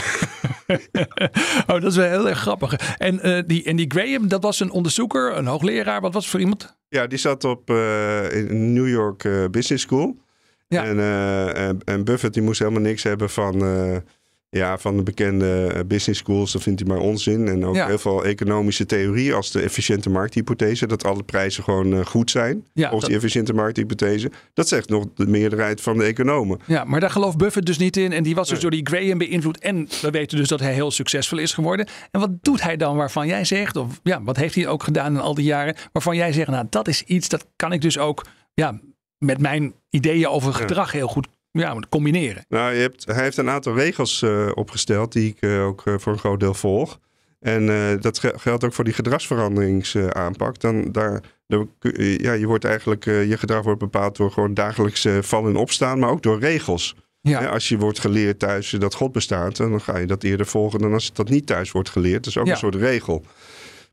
oh, 1.68 1.82
dat 1.82 1.84
is 1.84 1.96
wel 1.96 2.10
heel 2.10 2.30
erg 2.30 2.40
grappig. 2.40 2.74
En, 2.98 3.44
die, 3.48 3.64
en 3.64 3.76
die 3.76 3.92
Graham, 3.92 4.28
dat 4.28 4.44
was 4.44 4.60
een 4.60 4.72
onderzoeker, 4.72 5.38
een 5.38 5.48
hoogleraar. 5.48 6.02
Wat 6.02 6.14
was 6.14 6.22
het 6.22 6.32
voor 6.32 6.40
iemand? 6.40 6.78
Ja, 6.90 7.08
die 7.08 7.20
zat 7.20 7.44
op 7.44 7.70
in 8.32 8.74
New 8.74 8.88
York 8.88 9.52
Business 9.52 9.84
School. 9.84 10.18
Ja. 10.68 10.86
En, 10.86 11.00
en, 11.56 11.80
en 11.86 12.04
Buffett 12.04 12.34
die 12.34 12.44
moest 12.44 12.60
helemaal 12.60 12.82
niks 12.82 13.04
hebben 13.04 13.30
van 13.30 13.62
ja, 14.50 14.78
van 14.78 14.98
de 14.98 15.04
bekende 15.04 15.72
eh, 15.74 15.80
business 15.86 16.20
schools, 16.20 16.52
dat 16.52 16.62
vindt 16.62 16.80
hij 16.80 16.90
maar 16.90 17.00
onzin. 17.00 17.48
En 17.48 17.66
ook 17.66 17.76
heel 17.76 17.98
veel 17.98 18.26
economische 18.26 18.86
theorie 18.86 19.34
als 19.34 19.52
de 19.52 19.62
efficiënte 19.62 20.10
markthypothese. 20.10 20.88
Dat 20.88 21.06
alle 21.06 21.24
prijzen 21.24 21.64
gewoon 21.64 21.94
uh, 21.94 22.06
goed 22.06 22.32
zijn. 22.32 22.66
Ja, 22.74 22.92
of 22.92 23.04
die 23.04 23.16
efficiënte 23.16 23.54
markthypothese. 23.54 24.32
Dat 24.54 24.68
zegt 24.68 24.90
nog 24.90 25.06
de 25.16 25.28
meerderheid 25.28 25.82
van 25.82 25.98
de 25.98 26.04
economen. 26.04 26.60
Ja, 26.66 26.84
maar 26.84 27.00
daar 27.00 27.10
gelooft 27.10 27.38
Buffett 27.38 27.66
dus 27.66 27.78
niet 27.78 27.98
in. 27.98 28.12
En 28.12 28.24
die 28.24 28.36
was 28.36 28.50
dus 28.50 28.60
door 28.60 28.72
die 28.72 28.88
Graham 28.88 29.18
beïnvloed. 29.18 29.60
En 29.60 29.88
we 30.02 30.10
weten 30.10 30.38
dus 30.38 30.48
dat 30.48 30.60
hij 30.60 30.74
heel 30.74 30.92
succesvol 30.92 31.38
is 31.38 31.54
geworden. 31.54 31.88
En 32.12 32.20
wat 32.20 32.44
doet 32.44 32.62
hij 32.62 32.78
dan 32.78 32.96
waarvan 32.96 33.28
jij 33.28 33.46
zegt, 33.46 33.76
of 33.76 34.00
ja, 34.04 34.24
wat 34.24 34.38
heeft 34.38 34.56
hij 34.56 34.68
ook 34.68 34.84
gedaan 34.84 35.14
in 35.14 35.22
al 35.22 35.34
die 35.34 35.46
jaren, 35.46 35.76
waarvan 35.92 36.16
jij 36.16 36.34
zegt, 36.34 36.50
nou 36.50 36.66
dat 36.70 36.88
is 36.88 37.04
iets, 37.04 37.30
dat 37.30 37.48
kan 37.56 37.72
ik 37.72 37.82
dus 37.82 37.98
ook 37.98 38.26
ja, 38.54 38.80
met 39.18 39.40
mijn 39.40 39.74
ideeën 39.90 40.28
over 40.28 40.54
gedrag 40.54 40.92
heel 40.92 41.08
goed 41.08 41.28
ja, 41.60 41.80
combineren. 41.90 42.46
Nou, 42.50 42.74
je 42.74 42.80
hebt, 42.80 43.06
hij 43.06 43.24
heeft 43.24 43.38
een 43.38 43.50
aantal 43.50 43.76
regels 43.76 44.22
uh, 44.22 44.52
opgesteld 44.54 45.12
die 45.12 45.30
ik 45.30 45.42
uh, 45.42 45.66
ook 45.66 45.86
uh, 45.86 45.94
voor 45.98 46.14
een 46.14 46.20
groot 46.20 46.40
deel 46.40 46.54
volg. 46.54 47.00
En 47.40 47.66
dat 48.02 48.20
geldt 48.36 48.64
ook 48.64 48.74
voor 48.74 48.84
die 48.84 48.94
gedragsveranderingsaanpak. 48.94 50.60
Dan 50.60 50.92
daar, 50.92 51.22
ja, 52.18 52.32
je 52.32 52.46
wordt 52.46 52.66
eigenlijk, 52.66 53.06
je 53.06 53.38
gedrag 53.38 53.64
wordt 53.64 53.80
bepaald 53.80 54.18
door 54.18 54.32
gewoon 54.32 54.54
dagelijks 54.54 55.08
vallen 55.22 55.50
en 55.50 55.56
opstaan, 55.56 56.00
maar 56.00 56.10
ook 56.10 56.24
door 56.24 56.40
regels. 56.40 56.96
Ja. 57.22 57.46
als 57.46 57.70
je 57.70 57.78
wordt 57.78 58.00
geleerd 58.00 58.40
thuis 58.40 58.70
dat 58.70 58.94
God 58.94 59.12
bestaat, 59.12 59.58
dan 59.58 59.82
ga 59.82 59.98
je 59.98 60.06
dat 60.06 60.24
eerder 60.24 60.46
volgen 60.46 60.80
dan 60.80 60.94
als 60.94 61.14
dat 61.14 61.30
niet 61.30 61.46
thuis 61.46 61.72
wordt 61.72 61.90
geleerd. 61.90 62.24
Dat 62.24 62.28
is 62.28 62.38
ook 62.38 62.48
een 62.48 62.58
soort 62.58 62.76
regel. 62.76 63.26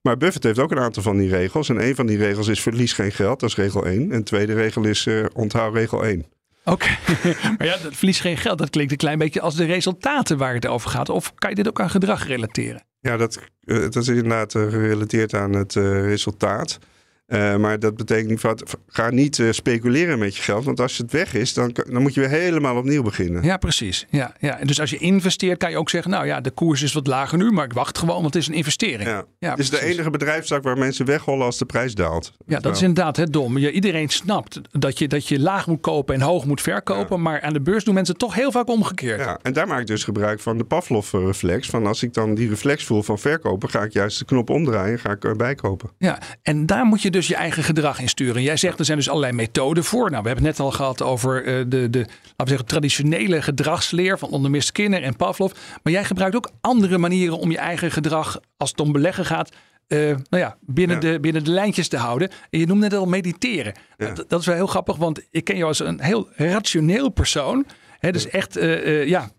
Maar 0.03 0.17
Buffett 0.17 0.45
heeft 0.45 0.59
ook 0.59 0.71
een 0.71 0.79
aantal 0.79 1.03
van 1.03 1.17
die 1.17 1.29
regels. 1.29 1.69
En 1.69 1.87
een 1.87 1.95
van 1.95 2.07
die 2.07 2.19
regels 2.19 2.49
is 2.49 2.61
verlies 2.61 2.93
geen 2.93 3.13
geld, 3.13 3.41
dat 3.41 3.49
is 3.49 3.57
regel 3.57 3.87
1. 3.87 4.13
En 4.13 4.19
de 4.19 4.23
tweede 4.23 4.55
regel 4.55 4.85
is 4.85 5.09
onthoud 5.33 5.75
regel 5.75 6.05
1. 6.05 6.25
Oké, 6.65 6.89
maar 7.59 7.67
ja, 7.67 7.77
dat 7.83 7.95
verlies 7.95 8.21
geen 8.21 8.37
geld. 8.37 8.59
Dat 8.59 8.71
klinkt 8.71 8.93
een 8.93 8.99
klein 8.99 9.19
beetje 9.19 9.41
als 9.41 9.55
de 9.55 9.65
resultaten 9.65 10.39
waar 10.39 10.55
het 10.55 10.67
over 10.67 10.91
gaat. 10.91 11.09
Of 11.09 11.35
kan 11.35 11.51
je 11.51 11.57
dit 11.57 11.69
ook 11.69 11.81
aan 11.81 11.91
gedrag 11.91 12.27
relateren? 12.27 12.85
Ja, 13.01 13.17
dat, 13.17 13.41
uh, 13.65 13.81
dat 13.81 13.97
is 13.97 14.09
inderdaad 14.09 14.55
uh, 14.55 14.71
gerelateerd 14.71 15.35
aan 15.35 15.53
het 15.53 15.75
uh, 15.75 16.01
resultaat. 16.01 16.79
Uh, 17.27 17.57
maar 17.57 17.79
dat 17.79 17.97
betekent. 17.97 18.43
Ga 18.87 19.11
niet 19.11 19.39
uh, 19.39 19.53
speculeren 19.53 20.19
met 20.19 20.37
je 20.37 20.43
geld. 20.43 20.65
Want 20.65 20.81
als 20.81 20.99
het 20.99 21.13
weg 21.13 21.35
is, 21.35 21.55
dan, 21.55 21.77
dan 21.91 22.03
moet 22.03 22.15
je 22.15 22.21
weer 22.21 22.29
helemaal 22.29 22.77
opnieuw 22.77 23.03
beginnen. 23.03 23.43
Ja, 23.43 23.57
precies. 23.57 24.07
Ja, 24.11 24.35
ja. 24.39 24.59
En 24.59 24.67
dus 24.67 24.81
als 24.81 24.91
je 24.91 24.99
investeert, 24.99 25.59
kan 25.59 25.71
je 25.71 25.77
ook 25.79 25.91
zeggen: 25.91 26.11
Nou 26.11 26.27
ja, 26.27 26.41
de 26.41 26.51
koers 26.51 26.83
is 26.83 26.93
wat 26.93 27.07
lager 27.07 27.39
nu, 27.39 27.51
maar 27.51 27.65
ik 27.65 27.73
wacht 27.73 27.99
gewoon, 27.99 28.23
want 28.23 28.35
het 28.35 28.43
is 28.43 28.49
een 28.49 28.55
investering. 28.55 29.09
Ja. 29.09 29.25
ja 29.39 29.51
het 29.51 29.59
is 29.59 29.71
de 29.71 29.83
enige 29.85 30.11
bedrijfstak 30.11 30.63
waar 30.63 30.79
mensen 30.79 31.07
weghollen 31.07 31.45
als 31.45 31.59
de 31.59 31.65
prijs 31.65 31.95
daalt. 31.95 32.33
Ja, 32.47 32.61
dat 32.61 32.77
is 32.77 32.83
inderdaad 32.83 33.17
het 33.17 33.33
dom. 33.33 33.59
Je, 33.59 33.71
iedereen 33.71 34.09
snapt 34.09 34.61
dat 34.71 34.99
je, 34.99 35.09
dat 35.09 35.29
je 35.29 35.41
laag 35.41 35.67
moet 35.67 35.81
kopen 35.81 36.15
en 36.15 36.21
hoog 36.21 36.45
moet 36.45 36.61
verkopen. 36.61 37.23
Maar 37.23 37.41
aan 37.41 37.53
de 37.53 37.61
beurs 37.61 37.85
doen 37.85 37.95
mensen 37.95 38.17
toch 38.17 38.35
heel 38.35 38.53
vaak 38.53 38.69
omgekeerd. 38.69 39.21
Ja, 39.21 39.39
en 39.43 39.53
daar 39.53 39.67
maak 39.67 39.81
ik 39.81 39.87
dus 39.87 40.05
gebruik 40.05 40.41
van 40.41 40.59
de 40.59 40.65
Pavlov-reflex. 40.65 41.69
Van 41.69 41.87
als 41.87 42.03
ik 42.03 42.15
dan 42.15 42.35
die 42.35 42.49
reflex 42.49 42.85
voel 42.85 43.03
van 43.03 43.19
verkopen, 43.19 43.69
ga 43.69 43.83
ik 43.83 43.93
juist 43.93 44.19
de 44.19 44.25
knop 44.25 44.51
omdraaien, 44.51 44.99
ga 44.99 45.11
ik 45.11 45.25
erbij 45.25 45.55
kopen. 45.55 45.91
Ja, 45.99 46.19
en 46.43 46.67
daar 46.67 46.85
moet 46.85 47.03
je 47.03 47.11
dus 47.15 47.27
je 47.27 47.35
eigen 47.35 47.63
gedrag 47.63 48.01
insturen. 48.01 48.43
Jij 48.43 48.57
zegt 48.57 48.79
er 48.79 48.85
zijn 48.85 48.99
dus 48.99 49.09
allerlei 49.09 49.33
methoden 49.33 49.85
voor. 49.85 50.11
Nou, 50.11 50.23
we 50.23 50.29
hebben 50.29 50.47
het 50.47 50.57
net 50.57 50.67
al 50.67 50.73
gehad 50.73 51.03
over 51.03 51.47
uh, 51.47 51.65
de, 51.69 51.91
de 51.91 51.99
laten 51.99 52.11
we 52.37 52.49
zeggen, 52.49 52.67
traditionele 52.67 53.43
gedragsleer 53.43 54.19
van 54.19 54.31
onder 54.31 54.51
meer 54.51 54.63
Skinner 54.63 55.03
en 55.03 55.17
Pavlov. 55.17 55.53
Maar 55.83 55.93
jij 55.93 56.05
gebruikt 56.05 56.37
ook 56.37 56.51
andere 56.61 56.99
manieren 56.99 57.39
om 57.39 57.51
je 57.51 57.59
eigen 57.59 57.91
gedrag, 57.91 58.41
als 58.57 58.71
het 58.71 58.81
om 58.81 58.93
beleggen 58.93 59.25
gaat, 59.25 59.51
uh, 59.89 59.99
nou 60.09 60.43
ja, 60.43 60.57
binnen, 60.61 61.01
De, 61.01 61.21
binnen 61.21 61.45
de 61.45 61.51
lijntjes 61.51 61.89
te 61.89 61.97
houden. 61.97 62.31
En 62.51 62.59
je 62.59 62.67
noemde 62.67 62.89
net 62.89 62.99
al 62.99 63.07
mediteren. 63.07 63.75
Dat, 63.97 64.25
dat, 64.29 64.41
is 64.41 64.47
wel 64.47 64.55
heel 64.55 64.67
grappig, 64.67 64.97
want 64.97 65.21
ik 65.31 65.45
ken 65.45 65.57
jou 65.57 65.69
als 65.69 65.79
een 65.79 66.01
heel 66.01 66.29
rationeel 66.37 67.09
persoon. 67.09 67.67
He, 68.05 68.13
dus 68.13 68.29
echt, 68.29 68.57
uh, 68.57 68.87
uh, 68.87 69.07
ja, 69.07 69.31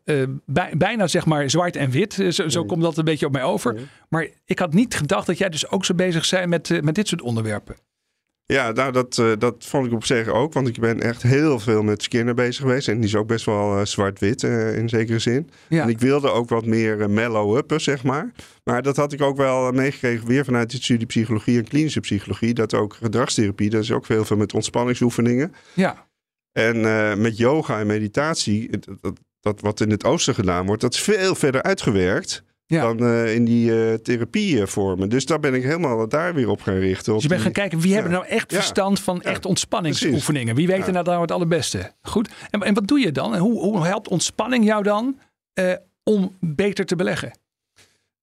bij, 0.46 0.74
bijna 0.78 1.08
zeg 1.08 1.26
maar 1.26 1.50
zwart 1.50 1.76
en 1.76 1.90
wit. 1.90 2.14
Zo, 2.14 2.50
zo, 2.50 2.66
komt 2.66 2.82
dat 2.82 2.98
een 2.98 3.06
beetje 3.06 3.26
op 3.26 3.32
mij 3.32 3.44
over. 3.44 3.90
Maar 4.10 4.28
ik 4.46 4.60
had 4.60 4.74
niet 4.74 4.96
gedacht 4.96 5.28
dat 5.28 5.38
jij 5.38 5.50
dus 5.50 5.70
ook 5.70 5.86
zo 5.86 5.94
bezig 5.94 6.30
bent 6.30 6.50
met, 6.50 6.84
met 6.84 6.96
dit 6.96 7.08
soort 7.08 7.22
onderwerpen. 7.22 7.76
Ja, 8.46 8.72
nou, 8.72 8.92
dat, 8.92 9.24
dat 9.40 9.56
vond 9.60 9.86
ik 9.88 9.94
op 9.94 10.06
zich 10.06 10.28
ook. 10.28 10.54
Want 10.54 10.68
ik 10.68 10.80
ben 10.80 11.02
echt 11.02 11.22
heel 11.22 11.60
veel 11.60 11.84
met 11.84 12.04
Skinner 12.04 12.34
bezig 12.34 12.62
geweest. 12.62 12.88
En 12.88 12.96
die 12.96 13.06
is 13.06 13.16
ook 13.16 13.28
best 13.28 13.46
wel 13.46 13.86
zwart-wit 13.86 14.44
in 14.44 14.90
zekere 14.90 15.20
zin. 15.20 15.50
Ja. 15.68 15.84
En 15.84 15.90
ik 15.90 16.00
wilde 16.00 16.32
ook 16.32 16.50
wat 16.50 16.66
meer 16.66 17.10
mellow-uppen, 17.10 17.82
zeg 17.82 18.04
maar. 18.04 18.32
Maar 18.64 18.82
dat 18.82 18.96
had 18.96 19.14
ik 19.14 19.22
ook 19.22 19.38
wel 19.38 19.72
meegekregen 19.72 20.28
weer 20.28 20.46
vanuit 20.46 20.72
de 20.72 20.78
studie 20.78 21.08
psychologie 21.08 21.58
en 21.58 21.68
klinische 21.68 22.00
psychologie. 22.00 22.54
Dat 22.54 22.74
ook 22.74 22.94
gedragstherapie, 22.94 23.70
dat 23.70 23.84
is 23.84 23.92
ook 23.92 24.06
veel, 24.06 24.26
veel 24.26 24.38
met 24.38 24.54
ontspanningsoefeningen. 24.54 25.54
Ja. 25.74 26.08
En 26.58 26.76
uh, 26.76 27.16
met 27.16 27.38
yoga 27.38 27.80
en 27.80 27.88
meditatie, 27.88 28.70
dat, 29.02 29.14
dat, 29.40 29.62
wat 29.62 29.82
in 29.82 29.90
het 29.90 30.06
oosten 30.06 30.36
gedaan 30.36 30.66
wordt, 30.66 30.82
dat 30.82 30.94
is 30.94 31.00
veel 31.00 31.36
verder 31.36 31.64
uitgewerkt. 31.64 32.44
Ja. 32.68 32.82
dan 32.82 33.04
uh, 33.04 33.36
in 33.36 33.46
die 33.46 33.72
uh, 33.72 33.94
therapievormen. 33.94 35.10
Dus 35.10 35.26
daar 35.26 35.40
ben 35.40 35.54
ik 35.54 35.64
helemaal 35.64 36.08
daar 36.08 36.34
weer 36.34 36.50
op 36.50 36.62
gaan 36.62 36.78
richten. 36.78 37.14
Dus 37.14 37.24
je 37.24 37.30
bent 37.30 37.42
gaan 37.42 37.52
kijken, 37.52 37.80
wie 37.80 37.88
ja. 37.88 37.94
hebben 37.94 38.12
nou 38.12 38.26
echt 38.26 38.54
verstand 38.54 39.00
van 39.00 39.20
ja. 39.24 39.30
echt 39.30 39.46
ontspanningsoefeningen? 39.46 40.56
Wie 40.56 40.68
weet 40.68 40.88
er 40.88 40.94
nou, 40.94 41.06
nou 41.06 41.22
het 41.22 41.32
allerbeste? 41.32 41.92
Goed. 42.02 42.30
En, 42.50 42.62
en 42.62 42.74
wat 42.74 42.88
doe 42.88 43.00
je 43.00 43.12
dan? 43.12 43.34
En 43.34 43.40
hoe, 43.40 43.60
hoe 43.60 43.86
helpt 43.86 44.08
ontspanning 44.08 44.66
jou 44.66 44.84
dan 44.84 45.20
om 46.04 46.36
beter 46.40 46.86
te 46.86 46.96
beleggen? 46.96 47.32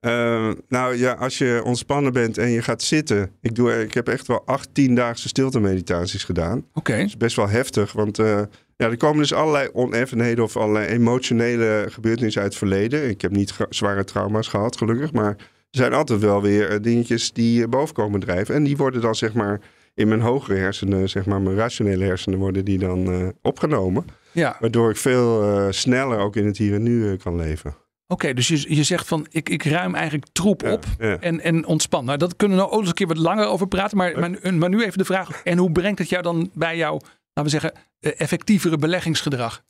Uh, 0.06 0.50
nou 0.68 0.96
ja, 0.96 1.12
als 1.12 1.38
je 1.38 1.60
ontspannen 1.64 2.12
bent 2.12 2.38
en 2.38 2.50
je 2.50 2.62
gaat 2.62 2.82
zitten. 2.82 3.30
Ik, 3.40 3.54
doe, 3.54 3.82
ik 3.82 3.94
heb 3.94 4.08
echt 4.08 4.26
wel 4.26 4.42
acht, 4.46 4.68
tiendaagse 4.72 5.28
stilte 5.28 5.60
meditaties 5.60 6.24
gedaan. 6.24 6.58
Oké. 6.58 6.78
Okay. 6.78 6.98
Dat 6.98 7.06
is 7.06 7.16
best 7.16 7.36
wel 7.36 7.48
heftig, 7.48 7.92
want 7.92 8.18
uh, 8.18 8.40
ja, 8.76 8.90
er 8.90 8.96
komen 8.96 9.18
dus 9.18 9.32
allerlei 9.32 9.68
oneffenheden 9.72 10.44
of 10.44 10.56
allerlei 10.56 10.86
emotionele 10.86 11.86
gebeurtenissen 11.88 12.42
uit 12.42 12.50
het 12.50 12.58
verleden. 12.58 13.08
Ik 13.08 13.20
heb 13.20 13.30
niet 13.30 13.54
zware 13.68 14.04
trauma's 14.04 14.48
gehad, 14.48 14.76
gelukkig. 14.76 15.12
Maar 15.12 15.30
er 15.30 15.36
zijn 15.70 15.92
altijd 15.92 16.20
wel 16.20 16.42
weer 16.42 16.72
uh, 16.72 16.76
dingetjes 16.80 17.32
die 17.32 17.68
boven 17.68 17.94
komen 17.94 18.20
drijven. 18.20 18.54
En 18.54 18.64
die 18.64 18.76
worden 18.76 19.00
dan 19.00 19.14
zeg 19.14 19.32
maar 19.32 19.60
in 19.94 20.08
mijn 20.08 20.20
hogere 20.20 20.58
hersenen, 20.58 21.08
zeg 21.08 21.26
maar 21.26 21.40
mijn 21.40 21.56
rationele 21.56 22.04
hersenen, 22.04 22.38
worden 22.38 22.64
die 22.64 22.78
dan 22.78 23.32
opgenomen. 23.42 24.04
Ja. 24.32 24.56
Waardoor 24.60 24.90
ik 24.90 24.96
veel 24.96 25.66
sneller 25.70 26.18
ook 26.18 26.36
in 26.36 26.46
het 26.46 26.56
hier 26.56 26.74
en 26.74 26.82
nu 26.82 27.16
kan 27.16 27.36
leven. 27.36 27.74
Oké, 28.12 28.35
dus 28.35 28.48
je, 28.48 28.75
je 28.75 28.83
zegt 28.83 29.09
van 29.09 29.27
ik, 29.31 29.48
ik 29.48 29.64
ruim 29.64 29.94
eigenlijk 29.94 30.27
troep 30.33 30.62
op 30.62 30.85
En, 31.20 31.40
en 31.40 31.66
ontspan. 31.66 32.05
Nou, 32.05 32.18
dat 32.18 32.37
kunnen 32.37 32.57
we 32.57 32.62
nog 32.62 32.72
eens 32.72 32.88
een 32.88 32.94
keer 32.94 33.07
wat 33.07 33.18
langer 33.18 33.46
over 33.46 33.68
praten. 33.68 33.96
Maar, 33.96 34.18
maar, 34.18 34.55
maar, 34.55 34.68
nu 34.68 34.85
even 34.85 34.98
de 34.98 35.05
vraag: 35.05 35.42
en 35.44 35.59
hoe 35.59 35.72
brengt 35.72 35.98
het 35.98 36.09
jou 36.09 36.22
dan 36.22 36.51
bij 36.55 36.77
jouw, 36.77 36.92
laten 37.33 37.42
we 37.42 37.48
zeggen, 37.48 37.72
eh, 38.01 38.12
effectievere 38.16 38.77
beleggingsgedrag? 38.77 39.62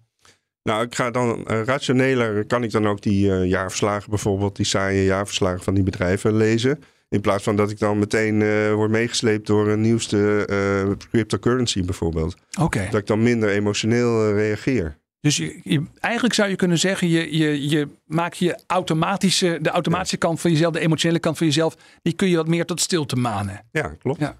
Nou, 0.62 0.84
ik 0.84 0.94
ga 0.94 1.10
dan 1.10 1.44
uh, 1.50 1.62
rationeler, 1.62 2.46
kan 2.46 2.62
ik 2.62 2.70
dan 2.70 2.86
ook 2.88 3.02
die 3.02 3.26
uh, 3.26 3.46
jaarverslagen 3.46 4.10
bijvoorbeeld, 4.10 4.56
die 4.56 4.66
saaie 4.66 5.04
jaarverslagen 5.04 5.62
van 5.62 5.74
die 5.74 5.84
bedrijven 5.84 6.36
lezen. 6.36 6.82
In 7.08 7.20
plaats 7.20 7.42
van 7.42 7.56
dat 7.56 7.70
ik 7.70 7.78
dan 7.78 7.98
meteen 7.98 8.40
uh, 8.40 8.74
word 8.74 8.90
meegesleept 8.90 9.46
door 9.46 9.68
een 9.68 9.80
nieuwste 9.80 10.96
cryptocurrency 11.10 11.84
bijvoorbeeld. 11.84 12.34
Oké. 12.60 12.88
Dat 12.90 13.00
ik 13.00 13.06
dan 13.06 13.22
minder 13.22 13.48
emotioneel 13.48 14.32
reageer. 14.32 15.00
Dus 15.22 15.36
je, 15.36 15.60
je, 15.62 15.82
eigenlijk 16.00 16.34
zou 16.34 16.48
je 16.48 16.56
kunnen 16.56 16.78
zeggen, 16.78 17.08
je, 17.08 17.36
je, 17.36 17.68
je 17.68 17.88
maak 18.06 18.34
je 18.34 18.58
automatische, 18.66 19.58
de 19.60 19.70
automatische 19.70 20.16
kant 20.16 20.40
van 20.40 20.50
jezelf, 20.50 20.72
de 20.72 20.80
emotionele 20.80 21.18
kant 21.18 21.38
van 21.38 21.46
jezelf, 21.46 21.76
die 22.02 22.12
kun 22.12 22.28
je 22.28 22.36
wat 22.36 22.48
meer 22.48 22.64
tot 22.64 22.80
stilte 22.80 23.16
manen. 23.16 23.64
Ja, 23.72 23.94
klopt. 23.98 24.20
Ja. 24.20 24.36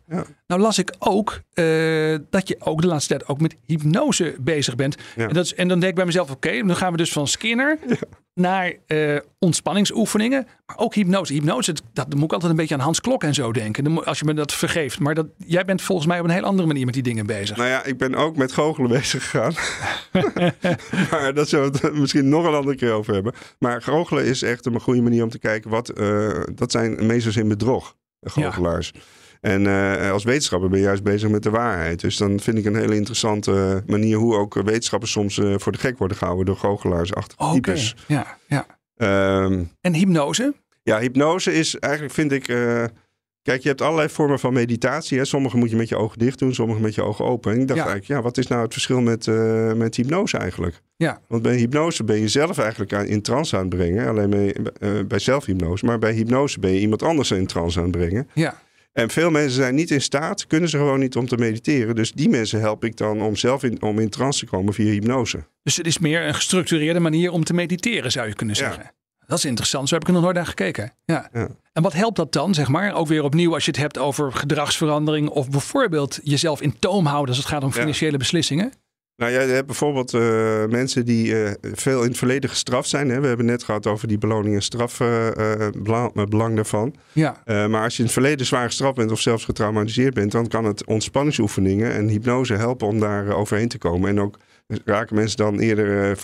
Nou 0.46 0.60
las 0.60 0.78
ik 0.78 0.94
ook 0.98 1.40
uh, 1.54 2.18
dat 2.30 2.48
je 2.48 2.56
ook 2.58 2.80
de 2.80 2.86
laatste 2.86 3.16
tijd 3.16 3.28
ook 3.28 3.40
met 3.40 3.56
hypnose 3.66 4.34
bezig 4.40 4.76
bent. 4.76 4.96
En, 5.16 5.32
dat 5.32 5.44
is, 5.44 5.54
en 5.54 5.68
dan 5.68 5.78
denk 5.78 5.90
ik 5.90 5.96
bij 5.96 6.06
mezelf, 6.06 6.30
oké, 6.30 6.62
dan 6.66 6.76
gaan 6.76 6.90
we 6.90 6.96
dus 6.96 7.12
van 7.12 7.28
Skinner 7.28 7.78
naar 8.34 8.72
uh, 8.86 9.18
ontspanningsoefeningen, 9.38 10.46
maar 10.66 10.78
ook 10.78 10.94
hypnose. 10.94 11.32
Hypnose, 11.32 11.74
dat, 11.92 12.14
moet 12.14 12.24
ik 12.24 12.32
altijd 12.32 12.50
een 12.50 12.56
beetje 12.56 12.74
aan 12.74 12.80
Hans 12.80 13.00
Klok 13.00 13.22
en 13.22 13.34
zo 13.34 13.52
denken. 13.52 14.04
Als 14.04 14.18
je 14.18 14.24
me 14.24 14.34
dat 14.34 14.52
vergeeft. 14.52 14.98
Maar 14.98 15.14
dat, 15.14 15.26
jij 15.46 15.64
bent 15.64 15.82
volgens 15.82 16.06
mij 16.06 16.18
op 16.18 16.24
een 16.24 16.30
heel 16.30 16.44
andere 16.44 16.68
manier 16.68 16.84
met 16.84 16.94
die 16.94 17.02
dingen 17.02 17.26
bezig. 17.26 17.56
Nou 17.56 17.68
ja, 17.68 17.84
ik 17.84 17.98
ben 17.98 18.14
ook 18.14 18.36
met 18.36 18.52
goochelen 18.52 18.90
bezig 18.98 19.30
gegaan. 19.30 19.54
maar 21.10 21.34
dat 21.34 21.48
zullen 21.48 21.72
we 21.72 21.78
het 21.82 21.94
misschien 21.94 22.28
nog 22.28 22.44
een 22.44 22.54
andere 22.54 22.76
keer 22.76 22.92
over 22.92 23.14
hebben. 23.14 23.32
Maar 23.58 23.82
goochelen 23.82 24.24
is 24.24 24.42
echt 24.42 24.66
een 24.66 24.80
goede 24.80 25.02
manier 25.02 25.22
om 25.22 25.30
te 25.30 25.38
kijken 25.38 25.70
wat. 25.70 25.98
Uh, 25.98 26.40
dat 26.54 26.70
zijn 26.70 27.06
meesters 27.06 27.36
in 27.36 27.48
bedrog, 27.48 27.96
goochelaars. 28.20 28.92
En 29.40 29.64
uh, 29.64 30.10
als 30.10 30.24
wetenschapper 30.24 30.68
ben 30.68 30.78
je 30.78 30.84
juist 30.84 31.02
bezig 31.02 31.30
met 31.30 31.42
de 31.42 31.50
waarheid. 31.50 32.00
Dus 32.00 32.16
dan 32.16 32.40
vind 32.40 32.58
ik 32.58 32.64
een 32.64 32.76
hele 32.76 32.96
interessante 32.96 33.82
manier 33.86 34.16
hoe 34.16 34.36
ook 34.36 34.54
wetenschappers 34.54 35.10
soms 35.10 35.36
uh, 35.36 35.54
voor 35.58 35.72
de 35.72 35.78
gek 35.78 35.98
worden 35.98 36.16
gehouden 36.16 36.46
door 36.46 36.56
goochelaars 36.56 37.14
achter 37.14 37.38
okay. 37.38 37.52
types. 37.52 37.94
Ja, 38.06 38.38
ja. 38.46 38.66
Um, 39.42 39.70
en 39.80 39.94
hypnose? 39.94 40.54
Ja, 40.82 40.98
hypnose 40.98 41.54
is 41.54 41.78
eigenlijk, 41.78 42.14
vind 42.14 42.32
ik. 42.32 42.48
Uh, 42.48 42.84
kijk, 43.42 43.62
je 43.62 43.68
hebt 43.68 43.80
allerlei 43.80 44.08
vormen 44.08 44.38
van 44.38 44.52
meditatie. 44.52 45.18
Hè. 45.18 45.24
Sommige 45.24 45.56
moet 45.56 45.70
je 45.70 45.76
met 45.76 45.88
je 45.88 45.96
ogen 45.96 46.18
dicht 46.18 46.38
doen, 46.38 46.54
sommige 46.54 46.80
met 46.80 46.94
je 46.94 47.02
ogen 47.02 47.24
open. 47.24 47.52
En 47.52 47.60
ik 47.60 47.68
dacht 47.68 47.80
ja. 47.80 47.86
eigenlijk, 47.86 48.18
ja, 48.18 48.22
wat 48.22 48.38
is 48.38 48.46
nou 48.46 48.62
het 48.62 48.72
verschil 48.72 49.00
met, 49.00 49.26
uh, 49.26 49.72
met 49.72 49.96
hypnose 49.96 50.36
eigenlijk? 50.36 50.82
Ja. 50.96 51.20
Want 51.28 51.42
bij 51.42 51.56
hypnose 51.56 52.04
ben 52.04 52.20
je 52.20 52.28
zelf 52.28 52.58
eigenlijk 52.58 52.92
aan, 52.92 53.06
in 53.06 53.22
trance 53.22 53.56
aan 53.56 53.66
het 53.66 53.76
brengen. 53.76 54.08
Alleen 54.08 54.30
bij, 54.30 54.56
uh, 54.80 55.04
bij 55.06 55.18
zelfhypnose. 55.18 55.84
Maar 55.84 55.98
bij 55.98 56.12
hypnose 56.12 56.60
ben 56.60 56.70
je 56.70 56.80
iemand 56.80 57.02
anders 57.02 57.30
in 57.30 57.46
trance 57.46 57.78
aan 57.78 57.84
het 57.84 57.96
brengen. 57.96 58.28
Ja. 58.34 58.60
En 58.92 59.10
veel 59.10 59.30
mensen 59.30 59.52
zijn 59.52 59.74
niet 59.74 59.90
in 59.90 60.00
staat, 60.00 60.46
kunnen 60.46 60.68
ze 60.68 60.76
gewoon 60.76 60.98
niet 60.98 61.16
om 61.16 61.28
te 61.28 61.36
mediteren. 61.36 61.94
Dus 61.94 62.12
die 62.12 62.28
mensen 62.28 62.60
help 62.60 62.84
ik 62.84 62.96
dan 62.96 63.22
om 63.22 63.36
zelf 63.36 63.62
in, 63.62 63.82
om 63.82 63.98
in 63.98 64.08
trance 64.08 64.38
te 64.38 64.46
komen 64.46 64.74
via 64.74 64.90
hypnose. 64.90 65.44
Dus 65.62 65.76
het 65.76 65.86
is 65.86 65.98
meer 65.98 66.26
een 66.26 66.34
gestructureerde 66.34 67.00
manier 67.00 67.30
om 67.30 67.44
te 67.44 67.54
mediteren, 67.54 68.12
zou 68.12 68.28
je 68.28 68.34
kunnen 68.34 68.56
zeggen. 68.56 68.82
Ja. 68.82 68.92
Dat 69.32 69.40
is 69.40 69.46
interessant. 69.48 69.88
Zo 69.88 69.94
heb 69.94 70.02
ik 70.02 70.08
er 70.08 70.14
nog 70.14 70.22
nooit 70.22 70.36
naar 70.36 70.46
gekeken. 70.46 70.92
Ja. 71.04 71.28
ja. 71.32 71.48
En 71.72 71.82
wat 71.82 71.92
helpt 71.92 72.16
dat 72.16 72.32
dan, 72.32 72.54
zeg 72.54 72.68
maar? 72.68 72.94
Ook 72.94 73.06
weer 73.06 73.22
opnieuw 73.22 73.54
als 73.54 73.64
je 73.64 73.70
het 73.70 73.80
hebt 73.80 73.98
over 73.98 74.32
gedragsverandering 74.32 75.28
of 75.28 75.50
bijvoorbeeld 75.50 76.20
jezelf 76.22 76.60
in 76.60 76.78
toom 76.78 77.06
houden 77.06 77.28
als 77.28 77.38
het 77.38 77.46
gaat 77.46 77.64
om 77.64 77.72
financiële 77.72 78.16
beslissingen. 78.16 78.72
Nou 79.16 79.32
ja, 79.32 79.40
je 79.40 79.52
hebt 79.52 79.66
bijvoorbeeld 79.66 80.12
uh, 80.12 80.64
mensen 80.64 81.04
die 81.04 81.26
uh, 81.26 81.50
veel 81.62 82.02
in 82.02 82.08
het 82.08 82.18
verleden 82.18 82.50
gestraft 82.50 82.88
zijn. 82.88 83.08
Hè? 83.08 83.20
We 83.20 83.26
hebben 83.26 83.46
net 83.46 83.62
gehad 83.62 83.86
over 83.86 84.08
die 84.08 84.18
beloning 84.18 84.54
en 84.54 84.62
strafbelang 84.62 86.16
uh, 86.16 86.24
belang 86.24 86.54
daarvan. 86.54 86.94
Ja. 87.12 87.42
maar 87.44 87.82
als 87.82 87.92
je 87.92 87.98
in 87.98 88.04
het 88.04 88.12
verleden 88.12 88.46
zwaar 88.46 88.66
gestraft 88.66 88.96
bent 88.96 89.10
of 89.10 89.20
zelfs 89.20 89.44
getraumatiseerd 89.44 90.14
bent, 90.14 90.32
dan 90.32 90.48
kan 90.48 90.64
het 90.64 90.84
ontspanningsoefeningen 90.84 91.92
en 91.92 92.08
hypnose 92.08 92.54
helpen 92.54 92.86
om 92.86 93.00
daar 93.00 93.28
overheen 93.28 93.68
te 93.68 93.78
komen. 93.78 94.08
En 94.08 94.20
ook 94.20 94.38
raken 94.84 95.16
mensen 95.16 95.36
dan 95.36 95.58
eerder, 95.58 96.18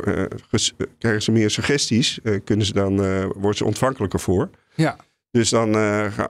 krijgen 0.98 1.22
ze 1.22 1.32
meer 1.32 1.50
suggesties, 1.50 2.18
kunnen 2.44 2.66
ze 2.66 2.72
dan, 2.72 2.96
worden 3.26 3.54
ze 3.54 3.64
ontvankelijker 3.64 4.20
voor. 4.20 4.50
Ja. 4.74 4.96
Dus 5.30 5.50
dan, 5.50 5.74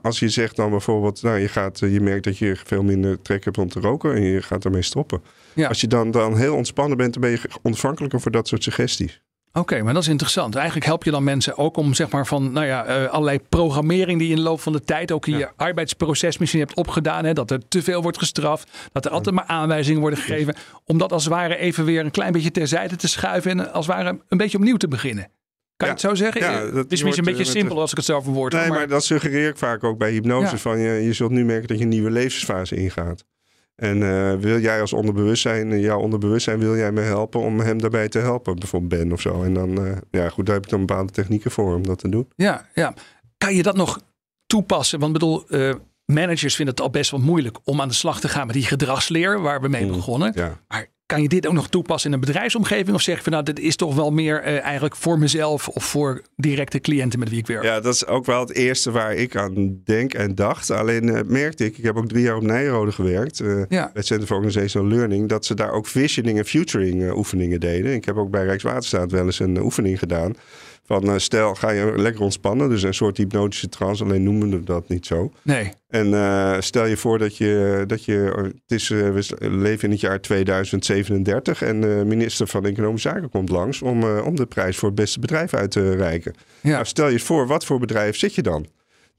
als 0.01 0.19
je 0.19 0.29
zegt 0.29 0.55
dan 0.55 0.69
bijvoorbeeld, 0.69 1.21
nou, 1.21 1.37
je, 1.37 1.47
gaat, 1.47 1.79
je 1.79 2.01
merkt 2.01 2.23
dat 2.23 2.37
je 2.37 2.55
veel 2.55 2.83
minder 2.83 3.21
trek 3.21 3.43
hebt 3.43 3.57
om 3.57 3.69
te 3.69 3.79
roken 3.79 4.13
en 4.13 4.21
je 4.21 4.41
gaat 4.41 4.65
ermee 4.65 4.81
stoppen. 4.81 5.21
Ja. 5.53 5.67
Als 5.67 5.81
je 5.81 5.87
dan, 5.87 6.11
dan 6.11 6.37
heel 6.37 6.55
ontspannen 6.55 6.97
bent, 6.97 7.13
dan 7.13 7.21
ben 7.21 7.31
je 7.31 7.41
ontvankelijker 7.61 8.21
voor 8.21 8.31
dat 8.31 8.47
soort 8.47 8.63
suggesties. 8.63 9.21
Oké, 9.49 9.59
okay, 9.59 9.81
maar 9.81 9.93
dat 9.93 10.03
is 10.03 10.09
interessant. 10.09 10.55
Eigenlijk 10.55 10.85
help 10.85 11.03
je 11.03 11.11
dan 11.11 11.23
mensen 11.23 11.57
ook 11.57 11.77
om 11.77 11.93
zeg 11.93 12.09
maar 12.09 12.27
van 12.27 12.51
nou 12.51 12.65
ja, 12.65 13.01
uh, 13.01 13.09
allerlei 13.09 13.39
programmering 13.49 14.19
die 14.19 14.29
in 14.29 14.35
de 14.35 14.41
loop 14.41 14.61
van 14.61 14.73
de 14.73 14.83
tijd 14.83 15.11
ook 15.11 15.27
in 15.27 15.33
ja. 15.33 15.39
je 15.39 15.49
arbeidsproces 15.55 16.37
misschien 16.37 16.59
hebt 16.59 16.75
opgedaan. 16.75 17.25
Hè, 17.25 17.33
dat 17.33 17.51
er 17.51 17.67
te 17.67 17.83
veel 17.83 18.01
wordt 18.01 18.17
gestraft, 18.17 18.89
dat 18.91 19.05
er 19.05 19.11
altijd 19.11 19.35
maar 19.35 19.45
aanwijzingen 19.45 20.01
worden 20.01 20.19
gegeven. 20.19 20.55
Om 20.85 20.97
dat 20.97 21.11
als 21.11 21.23
het 21.23 21.33
ware 21.33 21.57
even 21.57 21.85
weer 21.85 22.05
een 22.05 22.11
klein 22.11 22.31
beetje 22.31 22.51
terzijde 22.51 22.95
te 22.95 23.07
schuiven 23.07 23.51
en 23.51 23.73
als 23.73 23.87
het 23.87 23.95
ware 23.95 24.19
een 24.27 24.37
beetje 24.37 24.57
opnieuw 24.57 24.77
te 24.77 24.87
beginnen. 24.87 25.31
Kan 25.77 25.87
je 25.87 25.93
het 25.93 26.03
zo 26.03 26.15
zeggen? 26.15 26.41
Ja, 26.41 26.61
dat 26.61 26.73
het 26.73 26.91
is 26.91 27.03
misschien 27.03 27.27
een 27.27 27.33
beetje 27.33 27.51
simpel 27.51 27.79
als 27.79 27.91
ik 27.91 27.97
het 27.97 28.05
zo 28.05 28.21
verwoord. 28.21 28.53
Nee, 28.53 28.67
maar... 28.67 28.77
maar 28.77 28.87
dat 28.87 29.03
suggereer 29.03 29.49
ik 29.49 29.57
vaak 29.57 29.83
ook 29.83 29.97
bij 29.97 30.11
hypnose. 30.11 30.57
Van 30.57 30.79
je, 30.79 30.91
je 30.91 31.13
zult 31.13 31.31
nu 31.31 31.45
merken 31.45 31.67
dat 31.67 31.77
je 31.77 31.83
een 31.83 31.89
nieuwe 31.89 32.11
levensfase 32.11 32.75
ingaat. 32.75 33.25
En 33.79 33.97
uh, 33.97 34.33
wil 34.35 34.59
jij 34.59 34.81
als 34.81 34.93
onderbewustzijn, 34.93 35.79
jouw 35.79 35.99
onderbewustzijn, 35.99 36.59
wil 36.59 36.75
jij 36.75 36.91
me 36.91 37.01
helpen 37.01 37.39
om 37.41 37.59
hem 37.59 37.81
daarbij 37.81 38.09
te 38.09 38.19
helpen? 38.19 38.55
Bijvoorbeeld 38.59 39.01
Ben 39.01 39.11
of 39.11 39.21
zo. 39.21 39.43
En 39.43 39.53
dan, 39.53 39.85
uh, 39.85 39.91
ja 40.11 40.29
goed, 40.29 40.45
daar 40.45 40.55
heb 40.55 40.63
ik 40.63 40.69
dan 40.69 40.85
bepaalde 40.85 41.11
technieken 41.11 41.51
voor 41.51 41.75
om 41.75 41.85
dat 41.87 41.99
te 41.99 42.09
doen. 42.09 42.27
Ja, 42.35 42.65
ja. 42.73 42.93
Kan 43.37 43.55
je 43.55 43.63
dat 43.63 43.75
nog 43.75 43.99
toepassen? 44.45 44.99
Want 44.99 45.13
bedoel, 45.13 45.43
uh, 45.47 45.73
managers 46.05 46.55
vinden 46.55 46.75
het 46.75 46.83
al 46.83 46.89
best 46.89 47.11
wel 47.11 47.19
moeilijk 47.19 47.57
om 47.63 47.81
aan 47.81 47.87
de 47.87 47.93
slag 47.93 48.19
te 48.19 48.27
gaan 48.29 48.45
met 48.45 48.55
die 48.55 48.65
gedragsleer 48.65 49.41
waar 49.41 49.61
we 49.61 49.67
mee 49.67 49.85
Mm, 49.85 49.91
begonnen. 49.91 50.31
ja. 50.35 50.59
Maar 50.67 50.87
kan 51.09 51.21
je 51.21 51.29
dit 51.29 51.47
ook 51.47 51.53
nog 51.53 51.69
toepassen 51.69 52.09
in 52.09 52.15
een 52.15 52.25
bedrijfsomgeving? 52.25 52.95
Of 52.95 53.01
zeg 53.01 53.15
je 53.15 53.23
van 53.23 53.31
nou, 53.31 53.43
dit 53.43 53.59
is 53.59 53.75
toch 53.75 53.95
wel 53.95 54.11
meer 54.11 54.47
uh, 54.47 54.61
eigenlijk 54.61 54.95
voor 54.95 55.19
mezelf 55.19 55.67
of 55.67 55.83
voor 55.83 56.21
directe 56.35 56.79
cliënten 56.79 57.19
met 57.19 57.29
wie 57.29 57.39
ik 57.39 57.47
werk? 57.47 57.63
Ja, 57.63 57.79
dat 57.79 57.93
is 57.93 58.05
ook 58.05 58.25
wel 58.25 58.39
het 58.39 58.53
eerste 58.53 58.91
waar 58.91 59.13
ik 59.13 59.35
aan 59.35 59.81
denk 59.85 60.13
en 60.13 60.35
dacht. 60.35 60.71
Alleen 60.71 61.07
uh, 61.07 61.19
merkte 61.25 61.65
ik, 61.65 61.77
ik 61.77 61.83
heb 61.83 61.97
ook 61.97 62.07
drie 62.07 62.23
jaar 62.23 62.35
op 62.35 62.43
Nijrode 62.43 62.91
gewerkt. 62.91 63.39
Uh, 63.39 63.57
ja. 63.69 63.83
Bij 63.83 63.89
het 63.93 64.05
Center 64.05 64.27
for 64.27 64.35
Organizational 64.35 64.87
Learning. 64.87 65.29
Dat 65.29 65.45
ze 65.45 65.53
daar 65.53 65.71
ook 65.71 65.87
visioning 65.87 66.37
en 66.37 66.45
futuring 66.45 67.11
oefeningen 67.15 67.59
deden. 67.59 67.93
Ik 67.93 68.05
heb 68.05 68.17
ook 68.17 68.29
bij 68.31 68.43
Rijkswaterstaat 68.43 69.11
wel 69.11 69.25
eens 69.25 69.39
een 69.39 69.61
oefening 69.61 69.99
gedaan. 69.99 70.35
Van 70.89 71.09
uh, 71.09 71.17
stel, 71.17 71.55
ga 71.55 71.69
je 71.69 71.93
lekker 71.95 72.21
ontspannen. 72.21 72.69
Dus 72.69 72.83
een 72.83 72.93
soort 72.93 73.17
hypnotische 73.17 73.69
trance. 73.69 74.03
Alleen 74.03 74.23
noemen 74.23 74.49
we 74.49 74.63
dat 74.63 74.87
niet 74.87 75.05
zo. 75.05 75.31
Nee. 75.41 75.71
En 75.87 76.07
uh, 76.07 76.55
stel 76.59 76.85
je 76.85 76.97
voor 76.97 77.17
dat 77.17 77.37
je, 77.37 77.83
dat 77.87 78.05
je 78.05 78.49
het 78.61 78.71
is, 78.71 78.89
uh, 78.89 79.09
we 79.09 79.49
leven 79.49 79.83
in 79.83 79.91
het 79.91 79.99
jaar 79.99 80.21
2037 80.21 81.61
en 81.61 81.81
de 81.81 82.03
minister 82.05 82.47
van 82.47 82.65
Economische 82.65 83.09
Zaken 83.09 83.29
komt 83.29 83.49
langs 83.49 83.81
om, 83.81 84.03
uh, 84.03 84.25
om 84.25 84.35
de 84.35 84.45
prijs 84.45 84.77
voor 84.77 84.87
het 84.87 84.97
beste 84.97 85.19
bedrijf 85.19 85.53
uit 85.53 85.71
te 85.71 85.95
reiken. 85.95 86.33
Ja. 86.61 86.71
Nou, 86.71 86.85
stel 86.85 87.07
je 87.07 87.19
voor, 87.19 87.47
wat 87.47 87.65
voor 87.65 87.79
bedrijf 87.79 88.17
zit 88.17 88.35
je 88.35 88.41
dan? 88.41 88.65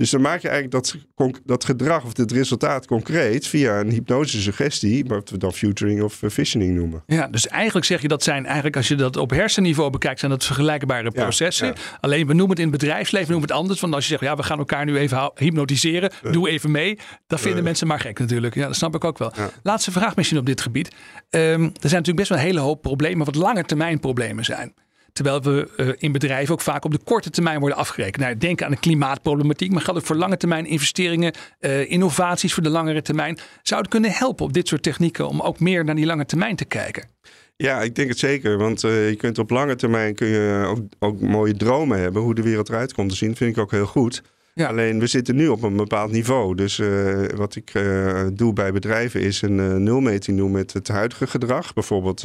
Dus 0.01 0.11
dan 0.11 0.21
maak 0.21 0.41
je 0.41 0.49
eigenlijk 0.49 0.85
dat, 0.85 0.97
dat 1.45 1.65
gedrag 1.65 2.05
of 2.05 2.17
het 2.17 2.33
resultaat 2.33 2.87
concreet 2.87 3.47
via 3.47 3.81
een 3.81 3.91
hypnotische 3.91 4.41
suggestie, 4.41 5.05
wat 5.05 5.31
we 5.31 5.39
dan 5.39 5.53
futuring 5.53 6.03
of 6.03 6.21
visioning 6.23 6.75
noemen. 6.75 7.03
Ja, 7.07 7.27
dus 7.27 7.49
eigenlijk 7.49 7.87
zeg 7.87 8.03
je 8.03 8.09
dat 8.09 8.23
zijn 8.23 8.45
eigenlijk, 8.45 8.77
als 8.77 8.89
je 8.89 8.95
dat 8.95 9.17
op 9.17 9.31
hersenniveau 9.31 9.91
bekijkt, 9.91 10.19
zijn 10.19 10.31
dat 10.31 10.45
vergelijkbare 10.45 11.11
processen. 11.11 11.67
ja. 11.67 11.75
Alleen 12.01 12.27
we 12.27 12.33
noemen 12.33 12.51
het 12.51 12.59
in 12.59 12.71
het 12.71 12.81
bedrijfsleven 12.81 13.31
noemen 13.31 13.49
we 13.49 13.53
het 13.53 13.63
anders. 13.63 13.81
Want 13.81 13.95
als 13.95 14.05
je 14.05 14.11
zegt, 14.11 14.23
ja, 14.23 14.37
we 14.37 14.43
gaan 14.43 14.59
elkaar 14.59 14.85
nu 14.85 14.97
even 14.97 15.33
hypnotiseren, 15.35 16.11
doe 16.31 16.49
even 16.49 16.71
mee. 16.71 16.99
Dan 17.27 17.39
vinden 17.39 17.65
mensen 17.65 17.87
maar 17.87 18.01
gek 18.01 18.19
natuurlijk. 18.19 18.55
Ja, 18.55 18.67
dat 18.67 18.77
snap 18.77 18.95
ik 18.95 19.05
ook 19.05 19.19
wel. 19.19 19.33
Ja. 19.37 19.51
Laatste 19.63 19.91
vraag 19.91 20.17
misschien 20.17 20.39
op 20.39 20.47
dit 20.47 20.61
gebied. 20.61 20.89
Um, 20.89 20.93
er 21.31 21.61
zijn 21.63 21.73
natuurlijk 21.81 22.17
best 22.17 22.29
wel 22.29 22.39
een 22.39 22.45
hele 22.45 22.61
hoop 22.61 22.83
problemen, 22.83 23.27
wat 23.27 23.35
lange 23.35 23.65
termijn 23.65 24.01
problemen 24.01 24.45
zijn. 24.45 24.75
Terwijl 25.21 25.43
we 25.43 25.69
uh, 25.77 25.93
in 25.99 26.13
bedrijven 26.13 26.55
ook 26.55 26.61
vaak 26.61 26.85
op 26.85 26.91
de 26.93 27.01
korte 27.05 27.31
termijn 27.31 27.61
worden 27.61 27.79
afgerekend. 27.79 28.17
Nou, 28.17 28.37
denk 28.37 28.63
aan 28.63 28.71
de 28.71 28.77
klimaatproblematiek, 28.77 29.73
maar 29.73 29.81
geldt 29.81 30.01
ook 30.01 30.07
voor 30.07 30.17
lange 30.17 30.37
termijn 30.37 30.67
investeringen, 30.67 31.35
uh, 31.61 31.91
innovaties 31.91 32.55
voor 32.55 32.63
de 32.63 32.69
langere 32.69 33.03
termijn. 33.03 33.39
Zou 33.63 33.81
het 33.81 33.91
kunnen 33.91 34.11
helpen 34.11 34.45
op 34.45 34.53
dit 34.53 34.69
soort 34.69 34.83
technieken 34.83 35.29
om 35.29 35.41
ook 35.41 35.61
meer 35.61 35.85
naar 35.85 35.95
die 35.95 36.07
lange 36.07 36.27
termijn 36.27 36.57
te 36.57 36.65
kijken? 36.65 37.09
Ja, 37.57 37.81
ik 37.81 37.95
denk 37.95 38.09
het 38.09 38.19
zeker. 38.19 38.59
Want 38.59 38.85
uh, 38.85 39.09
je 39.09 39.17
kunt 39.17 39.39
op 39.39 39.51
lange 39.51 39.77
termijn 39.77 40.15
kun 40.15 40.27
je 40.27 40.65
ook, 40.67 40.81
ook, 40.99 41.21
mooie 41.21 41.57
dromen 41.57 41.99
hebben. 41.99 42.23
Hoe 42.23 42.35
de 42.35 42.43
wereld 42.43 42.69
eruit 42.69 42.95
komt 42.95 43.11
te 43.11 43.17
zien, 43.17 43.37
vind 43.37 43.57
ik 43.57 43.63
ook 43.63 43.71
heel 43.71 43.87
goed. 43.87 44.23
Ja. 44.55 44.69
Alleen 44.69 44.99
we 44.99 45.07
zitten 45.07 45.37
nu 45.37 45.49
op 45.49 45.63
een 45.63 45.77
bepaald 45.77 46.11
niveau. 46.11 46.55
Dus 46.55 46.79
uh, 46.79 47.25
wat 47.37 47.57
ik 47.57 47.75
uh, 47.75 48.27
doe 48.33 48.53
bij 48.53 48.73
bedrijven 48.73 49.21
is 49.21 49.43
een 49.43 49.83
nulmeting 49.83 50.37
doen 50.37 50.51
met 50.51 50.73
het 50.73 50.89
huidige 50.89 51.27
gedrag. 51.27 51.73
Bijvoorbeeld 51.73 52.25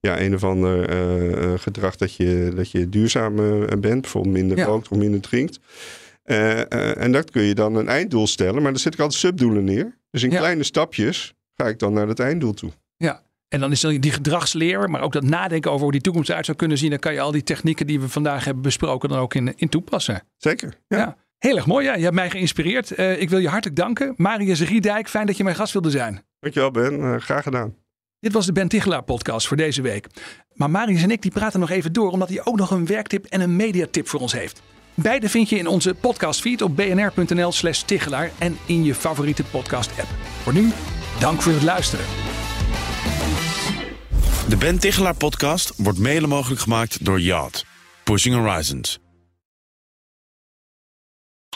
ja, 0.00 0.20
een 0.20 0.34
of 0.34 0.44
ander 0.44 0.90
uh, 1.42 1.58
gedrag 1.58 1.96
dat 1.96 2.14
je, 2.14 2.52
dat 2.54 2.70
je 2.70 2.88
duurzaam 2.88 3.38
uh, 3.38 3.66
bent. 3.78 4.00
Bijvoorbeeld 4.00 4.34
minder 4.34 4.56
Ja. 4.56 4.64
rookt 4.64 4.88
of 4.88 4.98
minder 4.98 5.20
drinkt. 5.20 5.58
En 6.24 7.12
dat 7.12 7.30
kun 7.30 7.42
je 7.42 7.54
dan 7.54 7.74
een 7.74 7.88
einddoel 7.88 8.26
stellen. 8.26 8.62
Maar 8.62 8.72
daar 8.72 8.80
zet 8.80 8.94
ik 8.94 9.00
altijd 9.00 9.20
subdoelen 9.20 9.64
neer. 9.64 9.96
Dus 10.10 10.22
in 10.22 10.30
Ja. 10.30 10.38
kleine 10.38 10.62
stapjes 10.62 11.34
ga 11.54 11.68
ik 11.68 11.78
dan 11.78 11.92
naar 11.92 12.08
het 12.08 12.20
einddoel 12.20 12.54
toe. 12.54 12.70
Ja. 12.96 13.24
En 13.48 13.60
dan 13.60 13.70
is 13.72 13.80
die 13.80 14.10
gedragsleer, 14.10 14.90
maar 14.90 15.00
ook 15.00 15.12
dat 15.12 15.22
nadenken 15.22 15.70
over 15.70 15.82
hoe 15.82 15.92
die 15.92 16.00
toekomst 16.00 16.28
eruit 16.28 16.44
zou 16.44 16.56
kunnen 16.56 16.78
zien. 16.78 16.90
Dan 16.90 16.98
kan 16.98 17.12
je 17.12 17.20
al 17.20 17.30
die 17.32 17.42
technieken 17.42 17.86
die 17.86 18.00
we 18.00 18.08
vandaag 18.08 18.44
hebben 18.44 18.62
besproken 18.62 19.08
dan 19.08 19.18
ook 19.18 19.34
in, 19.34 19.52
in 19.56 19.68
toepassen. 19.68 20.22
Zeker. 20.36 20.78
Ja. 20.88 20.96
Ja. 20.98 21.16
Heel 21.38 21.56
erg 21.56 21.66
mooi. 21.66 21.84
Ja. 21.86 21.94
Je 21.96 22.02
hebt 22.02 22.14
mij 22.14 22.30
geïnspireerd. 22.30 22.98
Uh, 22.98 23.20
ik 23.20 23.28
wil 23.30 23.38
je 23.38 23.48
hartelijk 23.48 23.76
danken. 23.78 24.14
Marius 24.16 24.62
Riedijk, 24.62 25.08
fijn 25.08 25.26
dat 25.26 25.36
je 25.36 25.44
mijn 25.44 25.56
gast 25.56 25.72
wilde 25.72 25.90
zijn. 25.90 26.24
Dankjewel 26.40 26.70
Ben, 26.70 26.98
uh, 27.00 27.16
graag 27.16 27.42
gedaan. 27.42 27.74
Dit 28.26 28.34
was 28.34 28.46
de 28.46 28.52
Ben 28.52 28.68
Tichelaar 28.68 29.02
podcast 29.02 29.46
voor 29.46 29.56
deze 29.56 29.82
week. 29.82 30.06
Maar 30.52 30.70
Marius 30.70 31.02
en 31.02 31.10
ik 31.10 31.22
die 31.22 31.30
praten 31.30 31.60
nog 31.60 31.70
even 31.70 31.92
door 31.92 32.10
omdat 32.10 32.28
hij 32.28 32.44
ook 32.44 32.56
nog 32.56 32.70
een 32.70 32.86
werktip 32.86 33.24
en 33.24 33.40
een 33.40 33.56
mediatip 33.56 34.08
voor 34.08 34.20
ons 34.20 34.32
heeft. 34.32 34.62
Beide 34.94 35.28
vind 35.28 35.48
je 35.48 35.56
in 35.56 35.66
onze 35.66 35.94
podcastfeed 35.94 36.62
op 36.62 36.76
bnr.nl 36.76 37.52
slash 37.52 37.82
Tichelaar 37.82 38.30
en 38.38 38.58
in 38.66 38.84
je 38.84 38.94
favoriete 38.94 39.44
podcast 39.44 39.90
app. 39.90 40.08
Voor 40.42 40.52
nu, 40.52 40.72
dank 41.20 41.42
voor 41.42 41.52
het 41.52 41.62
luisteren. 41.62 42.04
De 44.48 44.56
Ben 44.56 44.78
Tichelaar 44.78 45.16
podcast 45.16 45.72
wordt 45.76 45.98
mede 45.98 46.26
mogelijk 46.26 46.60
gemaakt 46.60 47.04
door 47.04 47.20
Yacht. 47.20 47.64
Pushing 48.04 48.34
Horizons. 48.34 49.05